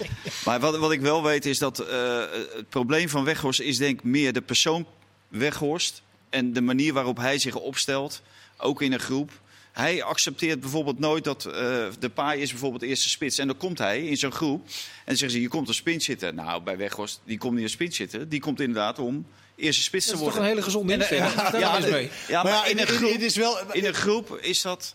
[0.45, 2.19] Maar wat, wat ik wel weet is dat eh,
[2.57, 4.87] het probleem van Weghorst is denk ik meer de persoon
[5.29, 6.03] Weghorst.
[6.31, 8.23] En de manier waarop hij zich opstelt,
[8.59, 9.31] ook in een groep.
[9.73, 11.53] Hij accepteert bijvoorbeeld nooit dat eh,
[11.99, 13.39] de paai is bijvoorbeeld eerste spits.
[13.39, 14.73] En dan komt hij in zo'n groep en
[15.05, 16.35] dan zeggen ze, hier komt een spits zitten.
[16.35, 18.29] Nou, bij Weghorst, die komt niet een spits zitten.
[18.29, 20.43] Die komt inderdaad om eerste spits Dat te is toch worden.
[20.51, 21.35] een hele gezonde En, eh, instelling.
[21.43, 22.11] ja, Daar ja, is mee.
[22.29, 24.95] ja, maar, in, een groep, het is wel- in een groep is dat...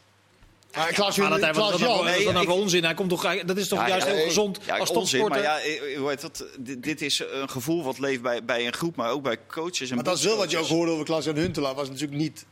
[0.75, 2.83] Maar Klaas, Maar dat, hij- Klaas dat onzin?
[2.83, 4.27] Hij komt toch, dat is toch Ja, juist ja, heel nee.
[4.27, 6.45] gezond Ja, als onzin, maar ja, eh, hoe heet dat?
[6.59, 9.89] Dit, dit is een gevoel wat leeft bij, bij een groep, maar ook bij coaches
[9.89, 11.73] en Maar dat is wel wat je ook hoorde over Klaas-Jan Huntelaar.
[11.75, 12.45] Was natuurlijk niet...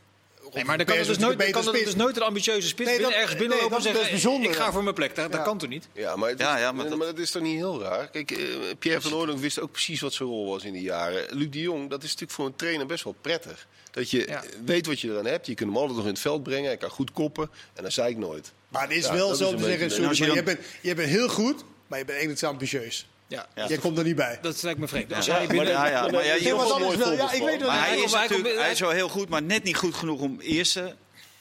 [0.54, 2.98] Nee, maar dan kan er dus nooit, kan er dus nooit een ambitieuze spits Nee,
[2.98, 5.14] binnen, dat- ergens nee, binnenlopen dat en is zeggen, bijzonder, ik ga voor mijn plek.
[5.14, 5.88] Dat, dat kan toch niet?
[5.92, 8.08] Ja, maar, is, Ja, ja, maar dat- maar dat is toch niet heel raar?
[8.10, 8.38] Kijk, eh,
[8.78, 11.26] Pierre van Oordonk wist ook precies wat zijn rol was in die jaren.
[11.36, 13.66] Luc de Jong, dat is natuurlijk voor een trainer best wel prettig.
[13.90, 14.42] Dat je Ja.
[14.64, 15.46] weet wat je eraan hebt.
[15.46, 16.66] Je kunt hem altijd nog in het veld brengen.
[16.66, 17.50] Hij kan goed koppen.
[17.74, 18.52] En dan zei ik nooit.
[18.68, 21.08] Maar het is Ja, wel dat zo is te zeggen, sorry, je, bent, je bent
[21.08, 23.06] heel goed, maar je bent enigszins ambitieus.
[23.26, 23.66] Ja, Ja.
[23.68, 24.38] Jij komt er niet bij.
[24.42, 25.12] dat lijkt me vreemd.
[25.14, 25.72] Als Ja, hij maar, binnen...
[25.72, 28.20] ja, ja, maar ja, Ja, mooi wel, ik weet maar hij hij is, komt- hij
[28.20, 30.94] natuurlijk, komt- hij is wel heel goed, maar net niet goed genoeg om eerste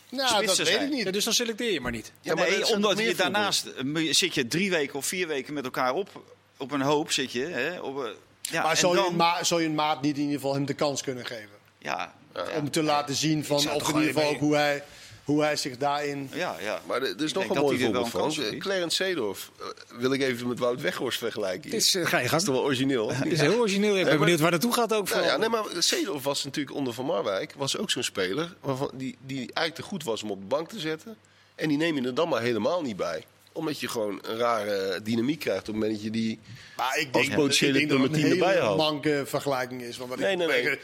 [0.10, 1.14] Nou, spits dat te weet ik Ja, niet.
[1.14, 2.12] dus dan selecteer je maar niet.
[2.22, 5.64] Ja, maar nee, omdat je daarnaast eh, zit je drie weken of vier weken met
[5.64, 6.24] elkaar op,
[6.58, 7.46] op een hoop zit je.
[7.46, 10.16] Hè, op, een- ja, Maar zou, je, dan, een ma- zou je een maat niet
[10.16, 11.50] in ieder geval hem de kans kunnen geven?
[11.78, 12.14] ja,
[12.60, 14.84] Om te laten zien van, of in ieder geval ook hoe hij,
[15.24, 16.30] hoe hij zich daarin...
[16.34, 16.82] ja, ja.
[16.88, 18.58] Maar er is Ik nog een dat mooi voorbeeld een van.
[18.60, 19.52] Clarence Seedorf.
[19.60, 19.66] eh,
[19.98, 21.70] wil ik even met Wout Weghorst vergelijken.
[21.72, 22.40] Het is, eh, ga je gang.
[22.40, 23.14] is toch wel origineel?
[23.14, 23.98] Het is heel origineel.
[23.98, 25.10] Ik ben benieuwd waar naartoe gaat ook.
[25.10, 27.54] Nou ja, nee, maar Seedorf was natuurlijk onder Van Marwijk.
[27.58, 30.70] Was ook zo'n speler waarvan, die, die eigenlijk te goed was om op de bank
[30.70, 31.16] te zetten.
[31.56, 33.24] En die neem je er dan maar helemaal niet bij.
[33.52, 36.40] Omdat je gewoon een rare dynamiek krijgt op het moment dat je die...
[36.78, 38.78] Maar ik Als denk, potentiële ik denk dat het nummer een 10 erbij hele haalt.
[38.78, 39.98] manke vergelijking is.
[39.98, 40.78] Want wat Nee, ik, nee,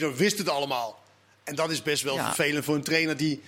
[0.00, 0.14] nee.
[0.14, 1.02] Wist het allemaal.
[1.44, 2.24] En dat is best wel Ja.
[2.34, 3.40] vervelend voor een trainer die...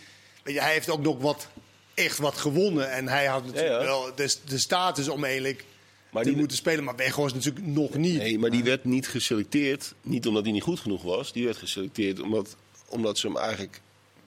[0.54, 1.48] Hij heeft ook nog wat,
[1.94, 2.90] echt wat gewonnen.
[2.90, 3.84] En hij had natuurlijk Ja, ja.
[3.84, 5.64] wel de, de status om eigenlijk
[6.10, 6.84] Maar te die- moeten spelen.
[6.84, 8.16] Maar Weghorst natuurlijk nog niet.
[8.18, 9.94] Nee, maar die werd niet geselecteerd.
[10.02, 11.32] Niet omdat hij niet goed genoeg was.
[11.32, 12.56] Die werd geselecteerd omdat,
[12.88, 13.80] omdat ze hem eigenlijk...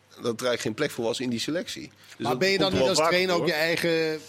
[0.10, 1.92] Dat er eigenlijk geen plek voor was in die selectie.
[2.18, 4.20] Dus maar ben je dan niet als trainer ook je eigen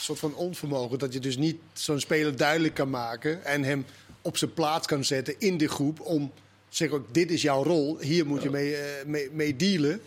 [0.00, 0.98] soort van onvermogen?
[0.98, 3.86] Dat je dus niet zo'n speler duidelijk kan maken en hem
[4.22, 6.32] op zijn plaats kan zetten in de groep om
[6.68, 10.00] te zeggen, ook, dit is jouw rol, hier moet je mee, eh, mee, mee dealen.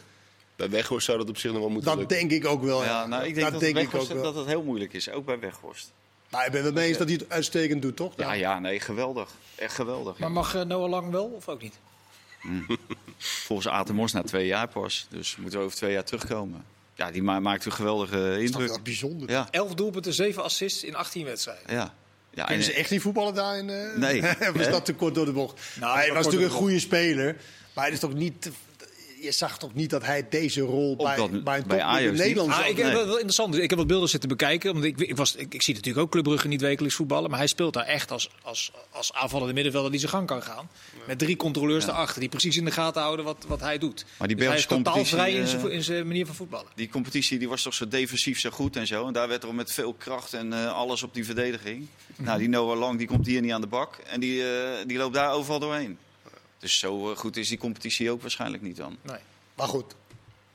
[0.60, 2.18] Bij Weghorst zou dat op zich nog wel moeten Dat lukken.
[2.18, 2.84] denk ik ook wel.
[2.84, 4.24] Ja, nou, ik denk dat, dat denk ik ook wel.
[4.24, 5.92] dat het heel moeilijk is, ook bij Weghorst.
[6.30, 8.14] Maar ik ben het mee eens dat hij het uitstekend doet, toch?
[8.18, 9.30] Ja, ja, nee, geweldig.
[9.56, 10.18] Echt geweldig.
[10.18, 11.74] Maar mag eh, Noah Lang wel of ook niet?
[13.18, 15.08] Volgens Atemos na twee jaar pas.
[15.10, 16.66] Dus moeten we over twee jaar terugkomen.
[16.96, 18.84] Ja, die ma maakt een geweldige Dat is indruk.
[18.84, 19.30] bijzonder.
[19.30, 21.74] Ja, 11 doelpunten, 7 assists in 18 wedstrijden.
[21.74, 21.94] ja.
[22.34, 23.70] ja Kunnen en- ze echt niet voetballen daar in?
[23.70, 23.96] eh?
[23.98, 24.22] Nee.
[24.50, 24.72] of is Hè?
[24.72, 25.60] dat te kort door de bocht?
[25.80, 27.36] Nou, hij was natuurlijk een goede speler.
[27.74, 28.50] Maar het is toch niet...
[29.22, 32.12] Je zag toch niet dat hij deze rol bij, dat- bij een bij Ajax in
[32.12, 32.20] niet.
[32.22, 32.86] Nederland Ah, ik, nee.
[32.86, 33.56] heb wel interessant.
[33.56, 34.74] Ik heb wat beelden zitten bekijken.
[34.74, 37.30] Want ik, ik, was, ik, ik zie natuurlijk ook Club Brugge niet wekelijks voetballen.
[37.30, 40.70] Maar hij speelt daar echt als, als, als aanvallende middenvelder die zijn gang kan gaan.
[41.08, 44.06] Met drie controleurs daarachter die precies in de gaten houden wat, wat hij doet.
[44.18, 46.68] Maar die dus hij is totaal vrij in eh, zijn, in zijn manier van voetballen.
[46.76, 49.08] Die competitie die was toch zo defensief zo goed en zo.
[49.08, 51.88] En daar werd er met veel kracht en eh, alles op die verdediging.
[52.16, 53.96] Nou, die Noah Lang die komt hier niet aan de bak.
[54.08, 55.98] En die, eh, die loopt daar overal doorheen.
[56.60, 58.98] Dus zo eh, goed is die competitie ook waarschijnlijk niet dan.
[59.02, 59.18] Nee.
[59.56, 59.96] Maar goed,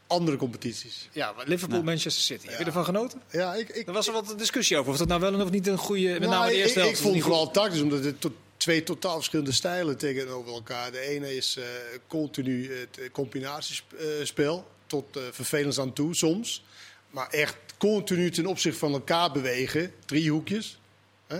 [0.07, 1.09] andere competities.
[1.12, 1.84] Ja, Liverpool, Nou.
[1.84, 2.46] Manchester City.
[2.48, 3.22] Heb je ervan genoten?
[3.30, 5.66] Ja, ik, ik, Er was er wat discussie over of dat nou wel of niet
[5.66, 6.09] een goede...
[6.09, 6.96] Met Nou, name de ik- eerste ik, helft.
[6.98, 10.92] ik vond het vooral tactisch, omdat het to- twee totaal verschillende stijlen tegenover elkaar.
[10.92, 11.64] De ene is eh,
[12.07, 16.64] continu het eh, combinatiespel, tot eh vervelend aan toe soms.
[17.11, 19.92] Maar echt continu ten opzichte van elkaar bewegen.
[20.05, 20.78] Driehoekjes.
[21.26, 21.38] Hè?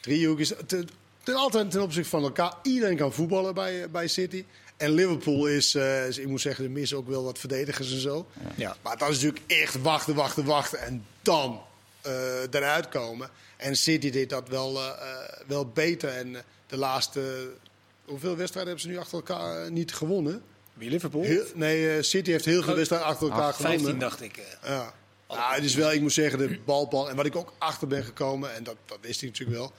[0.00, 0.52] Driehoekjes.
[0.66, 0.88] Ten,
[1.24, 2.54] ten, altijd ten opzichte van elkaar.
[2.62, 4.44] Iedereen kan voetballen bij, eh, bij City.
[4.76, 8.26] En Liverpool is, eh, ik moet zeggen, er missen ook wel wat verdedigers en zo.
[8.56, 8.76] Ja.
[8.82, 10.78] Maar dat is natuurlijk echt wachten, wachten, wachten.
[10.78, 11.62] En dan
[12.02, 13.30] eh, eruit komen.
[13.56, 14.80] En City deed dat wel,
[15.46, 16.08] wel beter.
[16.10, 17.50] En de laatste,
[18.04, 20.42] hoeveel wedstrijden hebben ze nu achter elkaar niet gewonnen?
[20.74, 21.22] Wie Liverpool?
[21.22, 23.98] Heel- nee, eh, City heeft heel veel Oh, wedstrijden achter elkaar Ach, 15 gewonnen.
[24.00, 24.40] dacht ik.
[24.64, 24.92] Ja.
[25.28, 27.08] Nou, het is wel, ik moet zeggen, de balbal.
[27.10, 29.72] En wat ik ook achter ben gekomen, en dat, dat wist ik natuurlijk wel.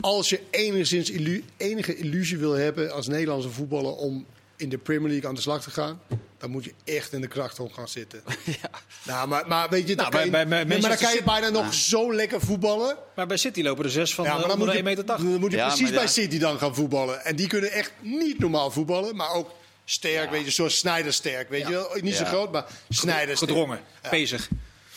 [0.00, 4.26] Als je enigszins illu- enige illusie wil hebben als Nederlandse voetballer om
[4.56, 6.00] in de Premier League aan de slag te gaan,
[6.38, 8.22] dan moet je echt in de krachthonk gaan zitten.
[9.06, 11.14] Nou, maar, maar weet je, dan, Nou, kan je, bij- bij nee, maar dan kan
[11.14, 12.96] je bijna nog zo lekker voetballen.
[13.16, 15.06] Maar bij City lopen er zes van Ja, ja, maar dan moet, je, 1,80 meter.
[15.06, 16.06] dan moet je Ja, precies bij ja.
[16.06, 17.24] City dan gaan voetballen.
[17.24, 19.50] En die kunnen echt niet normaal voetballen, maar ook
[19.84, 21.90] sterk, weet je, zoals Snyder sterk, weet je wel.
[22.00, 22.28] Niet zo Ja.
[22.28, 23.38] groot, maar Snyder sterk.
[23.38, 23.80] Gedrongen,
[24.10, 24.48] pezig.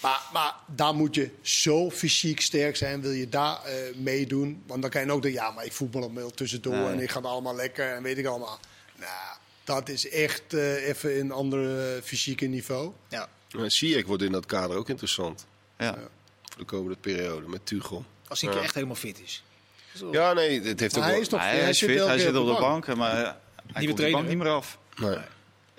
[0.01, 4.63] Maar, maar daar moet je zo fysiek sterk zijn, wil je daar eh, meedoen.
[4.67, 6.87] Want dan kan je ook denken, ja, maar ik voetbal hem wel tussendoor Nee.
[6.87, 8.59] en ik ga het allemaal lekker en weet ik allemaal.
[8.95, 12.91] Nou, dat is echt eh, even een ander eh, fysieke niveau.
[13.07, 13.29] Ja.
[13.51, 15.45] Maar Ziyech wordt in dat kader ook interessant.
[15.77, 15.93] Ja.
[16.41, 18.05] Voor de komende periode met Tuchel.
[18.27, 19.43] Als hij een keer echt helemaal fit is.
[20.11, 21.21] Ja, nee, het heeft ook hij wel...
[21.21, 23.37] is toch hij, hij is zit fit, hij zit op de bank, maar
[23.73, 24.77] hij komt de bank niet meer af.
[24.95, 25.17] Nee.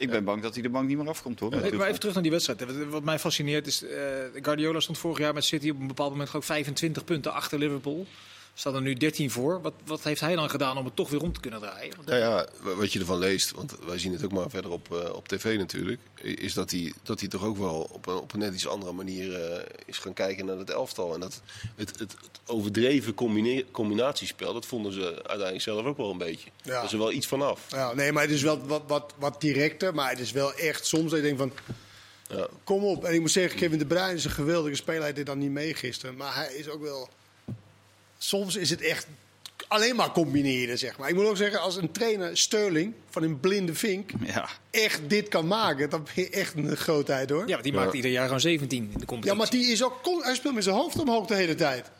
[0.01, 1.51] Ik ben bang dat hij de bank niet meer afkomt hoor.
[1.51, 2.65] Maar even terug naar die wedstrijd.
[2.89, 3.99] Wat- mij fascineert is, eh,
[4.43, 8.07] Guardiola stond vorig jaar met City op een bepaald moment gewoon 25 punten achter Liverpool.
[8.55, 9.61] Staat er nu 13 voor.
[9.63, 11.95] Wat, wat heeft hij dan gedaan om het toch weer rond te kunnen draaien?
[12.07, 14.93] Nou ja, wa- wat je ervan leest, want wij zien het ook maar verder op,
[14.97, 18.33] eh, op tv natuurlijk, is dat hij, dat hij toch ook wel op een, op
[18.33, 21.15] een net iets andere manier eh, is gaan kijken naar het elftal.
[21.15, 21.41] En dat
[21.77, 26.51] het, het, het overdreven combine- combinatiespel, dat vonden ze uiteindelijk zelf ook wel een beetje.
[26.63, 26.75] Ja.
[26.75, 27.67] Dat is er wel iets vanaf.
[27.69, 29.95] Ja, nee, maar het is wel wat, wat, wat directer.
[29.95, 31.53] Maar het is wel echt soms dat je denkt van...
[32.37, 32.47] Ja.
[32.65, 33.05] Kom op.
[33.05, 35.03] En ik moet zeggen, Kevin De Bruyne is een geweldige speler.
[35.03, 36.17] Hij deed dan niet mee gisteren.
[36.17, 37.09] Maar hij is ook wel...
[38.23, 39.07] Soms is het echt
[39.69, 41.09] alleen maar combineren, zeg maar.
[41.09, 44.11] Ik moet ook zeggen, als een trainer Sterling van een blinde vink...
[44.25, 44.49] Ja.
[44.71, 47.41] echt dit kan maken, dan ben je echt een grootheid, hoor.
[47.47, 47.81] ja, want die Ja.
[47.81, 49.31] maakt ieder jaar gewoon 17 in de competitie.
[49.31, 50.01] Ja, maar die is ook...
[50.23, 51.91] Hij speelt met zijn hoofd omhoog de hele tijd.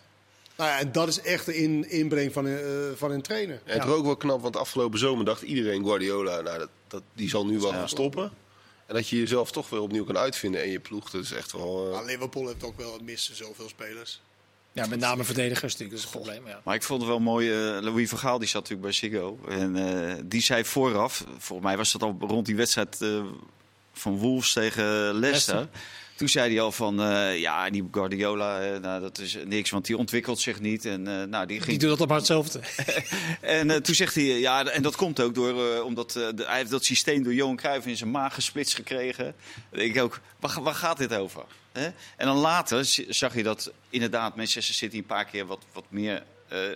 [0.57, 3.61] Nou ja, en dat is echt de in, inbreng van een, eh, van een trainer.
[3.65, 7.03] En het was ook wel knap, want afgelopen zomer dacht iedereen Guardiola, nou, dat, dat,
[7.15, 8.33] die zal nu wel gaan stoppen.
[8.87, 11.53] En dat je jezelf toch weer opnieuw kan uitvinden en je ploeg, dat is echt
[11.53, 11.87] wel...
[11.87, 14.21] eh, Maar Liverpool heeft ook wel missen zoveel spelers.
[14.73, 16.47] Ja, met name verdedigers natuurlijk, dat is het probleem.
[16.47, 16.61] Ja.
[16.65, 19.39] Maar ik vond het wel mooi, eh, Louis van Gaal die zat natuurlijk bij Ziggo.
[19.49, 23.25] En eh, die zei vooraf, volgens mij was dat al rond die wedstrijd eh,
[23.93, 25.55] van Wolves tegen Leicester.
[25.55, 25.69] Leicester.
[26.21, 29.87] Toen zei hij al van, eh, ja, die Guardiola, eh, nou, dat is niks, want
[29.87, 30.85] die ontwikkelt zich niet.
[30.85, 31.81] En, eh, nou, die Die ging...
[31.81, 32.61] doet altijd maar hetzelfde.
[33.41, 36.85] En toen zegt hij, ja, en dat komt ook door, omdat de, hij heeft dat
[36.85, 39.25] systeem door Johan Cruijff in zijn maag gesplitst gekregen.
[39.71, 41.43] Dan denk ik ook, waar, waar gaat dit over?
[41.73, 41.85] Hè?
[42.17, 46.23] En dan later zag je dat inderdaad Manchester City een paar keer wat, wat meer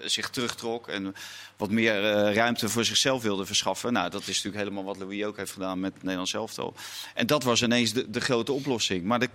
[0.05, 1.14] zich terugtrok en
[1.57, 3.93] wat meer eh, ruimte voor zichzelf wilde verschaffen.
[3.93, 6.75] Nou, dat is natuurlijk helemaal wat Louis ook heeft gedaan met het Nederlands elftal.
[7.14, 9.05] En dat was ineens de, de grote oplossing.
[9.05, 9.29] Maar de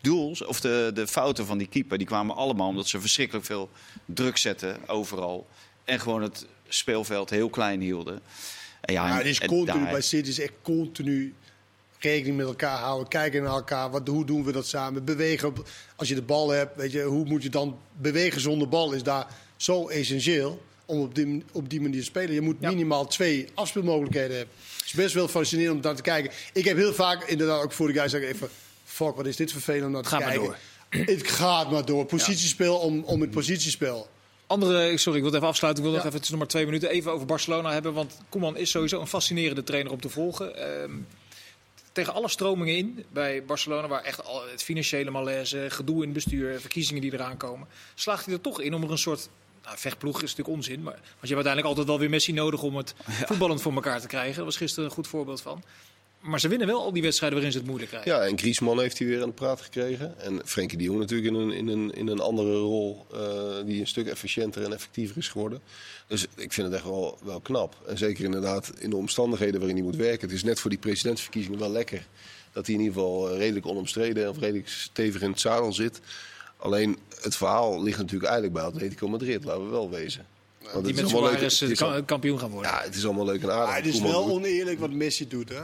[0.00, 3.70] doels, of de, de fouten van die keeper, die kwamen allemaal omdat ze verschrikkelijk veel
[4.04, 5.46] druk zetten overal.
[5.84, 8.20] En gewoon het speelveld heel klein hielden.
[8.80, 11.34] En ja, Ja, het is continu daar- bij City is echt continu
[11.98, 13.90] rekening met elkaar houden, kijken naar elkaar.
[13.90, 15.04] Wat, hoe doen we dat samen?
[15.04, 15.52] Bewegen.
[15.96, 18.92] Als je de bal hebt, weet je, hoe moet je dan bewegen zonder bal?
[18.92, 19.26] Is daar
[19.56, 22.34] zo essentieel om op die, op die manier te spelen.
[22.34, 22.68] Je moet Ja.
[22.68, 24.54] minimaal twee afspeelmogelijkheden hebben.
[24.76, 26.30] Het is best wel fascinerend om daar te kijken.
[26.52, 28.48] Ik heb heel vaak inderdaad ook voor de guys zeggen even,
[28.84, 30.54] fuck, wat is dit vervelend om naar te Ga maar kijken.
[31.14, 32.04] Het gaat maar door.
[32.06, 34.08] Positiespel om, om het positiespel.
[34.46, 35.84] Andere, sorry, ik wil het even afsluiten.
[35.84, 37.92] Ik wil nog even, het is nog maar twee minuten, even over Barcelona hebben.
[37.92, 40.56] Want Koeman is sowieso een fascinerende trainer om te volgen.
[40.56, 40.92] Ehm,
[41.92, 46.12] tegen alle stromingen in bij Barcelona, waar echt al het financiële malaise, gedoe in het
[46.12, 49.28] bestuur, verkiezingen die eraan komen, slaagt hij er toch in om er een soort
[49.66, 52.62] nou, vechtploeg is natuurlijk onzin, maar want je hebt uiteindelijk altijd wel weer Messi nodig
[52.62, 52.94] om het
[53.26, 54.34] voetballend voor elkaar te krijgen.
[54.34, 55.62] Daar was gisteren een goed voorbeeld van.
[56.20, 58.12] Maar ze winnen wel al die wedstrijden waarin ze het moeilijk krijgen.
[58.12, 60.20] Ja, en Griezmann heeft hij weer aan de praat gekregen.
[60.20, 63.20] En Frenkie de Jong natuurlijk in een, in een, in een andere rol, eh,
[63.64, 65.60] die een stuk efficiënter en effectiever is geworden.
[66.06, 67.76] Dus ik vind het echt wel, wel knap.
[67.86, 70.28] En zeker inderdaad in de omstandigheden waarin hij moet werken.
[70.28, 72.06] Het is net voor die presidentsverkiezingen wel lekker
[72.52, 76.00] dat hij in ieder geval eh, redelijk onomstreden of redelijk stevig in het zadel zit.
[76.56, 80.26] Alleen het verhaal ligt natuurlijk eigenlijk bij Atletico Madrid, laten we wel wezen.
[80.72, 82.50] Want Die het met is allemaal leuk- Suarez het eh, is al- ka- kampioen gaan
[82.50, 82.70] worden.
[82.70, 83.66] Ja, het is allemaal leuk en aardig.
[83.66, 85.62] Maar het is Koeman wel doet- oneerlijk wat Messi doet, hè?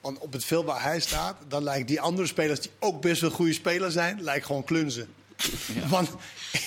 [0.00, 3.20] Want op het veld waar hij staat, dan lijken die andere spelers die ook best
[3.20, 5.08] wel goede spelers zijn, lijkt gewoon klunzen.
[5.88, 6.10] Want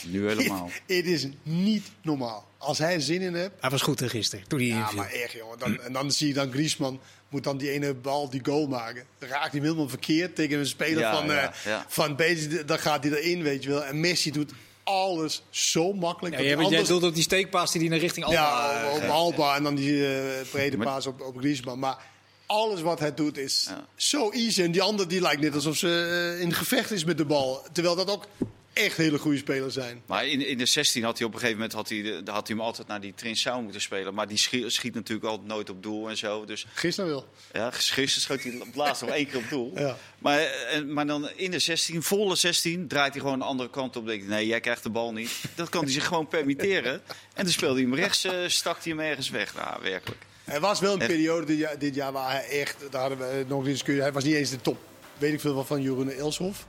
[0.05, 0.69] Nu helemaal.
[0.85, 2.49] Het, het is niet normaal.
[2.57, 4.97] Als hij er zin in hebt, Hij was goed hè, gisteren, toen hij ja, inviel.
[4.97, 5.59] maar echt jongen.
[5.59, 6.99] Dan, en dan zie je dan Griezmann
[7.29, 9.05] moet dan die ene bal, die goal maken.
[9.19, 11.85] Dan raakt hij helemaal verkeerd tegen een speler Ja, van, ja, eh, ja.
[11.87, 12.65] van Betis.
[12.65, 13.83] Dan gaat hij erin, weet je wel.
[13.83, 14.51] En Messi doet
[14.83, 16.35] alles zo makkelijk.
[16.35, 18.37] Ja, jij, hij jij anders- doelt op die steekpaas die hij naar richting Alba...
[18.39, 21.79] ja, eh, op, op Alba en dan die eh, brede paas op, op Griezmann.
[21.79, 21.97] Maar
[22.45, 23.87] alles wat hij doet is Ja.
[23.95, 24.61] zo easy.
[24.63, 27.65] En die andere die lijkt net alsof ze eh, in gevecht is met de bal.
[27.71, 28.27] Terwijl dat ook
[28.73, 30.01] echt hele goede spelers zijn.
[30.05, 32.55] Maar in, in de 16 had hij op een gegeven moment had hij, had hij
[32.55, 34.13] hem altijd naar die Trinsau moeten spelen.
[34.13, 36.45] Maar die schiet, schiet natuurlijk altijd nooit op doel en zo.
[36.45, 37.27] Dus Gisteren wel.
[37.53, 39.71] ja, gisteren schoot hij op laatst nog één keer op doel.
[39.75, 39.97] Ja.
[40.19, 43.95] Maar, eh, maar dan in de 16, volle 16, draait hij gewoon de andere kant
[43.95, 44.05] op.
[44.05, 45.31] Denk ik, nee, jij krijgt de bal niet.
[45.55, 47.01] Dat kan hij zich gewoon permitteren.
[47.33, 49.55] En dan speelde hij hem rechts, eh, stak hij hem ergens weg.
[49.55, 50.21] Nou, werkelijk.
[50.43, 51.09] Er was wel een Echt.
[51.09, 54.11] periode dit jaar, dit jaar waar hij echt, daar hadden we nog eens kun Hij
[54.11, 54.77] was niet eens de top,
[55.17, 56.65] weet ik veel wat van Jeroen Elshoff.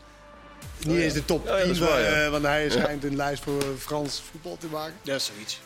[0.86, 2.06] Niet eens de top Oh ja, dat is 10, waar, ja.
[2.24, 4.94] eh, want hij schijnt een lijst voor Frans voetbal te maken.
[5.02, 5.60] Ja, zoiets.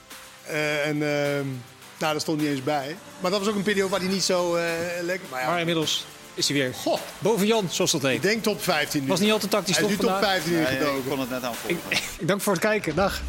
[0.47, 1.47] Eh, en ehm,
[1.99, 2.97] nou, daar stond niet eens bij.
[3.21, 4.65] Maar dat was ook een periode waar hij niet zo eh,
[5.03, 5.29] lekker...
[5.31, 8.15] Maar ja, Maar inmiddels is hij weer goh, boven Jan, zoals dat heet.
[8.15, 9.09] ik denk top 15 nu.
[9.09, 10.31] Was niet altijd tactisch hij is toch nu top vandaag?
[10.43, 10.99] 15 Ja, ja, ingedoken.
[11.03, 11.79] ik kon het net aanvolgen.
[12.19, 12.95] Ik dank voor het kijken.
[12.95, 13.23] Dag.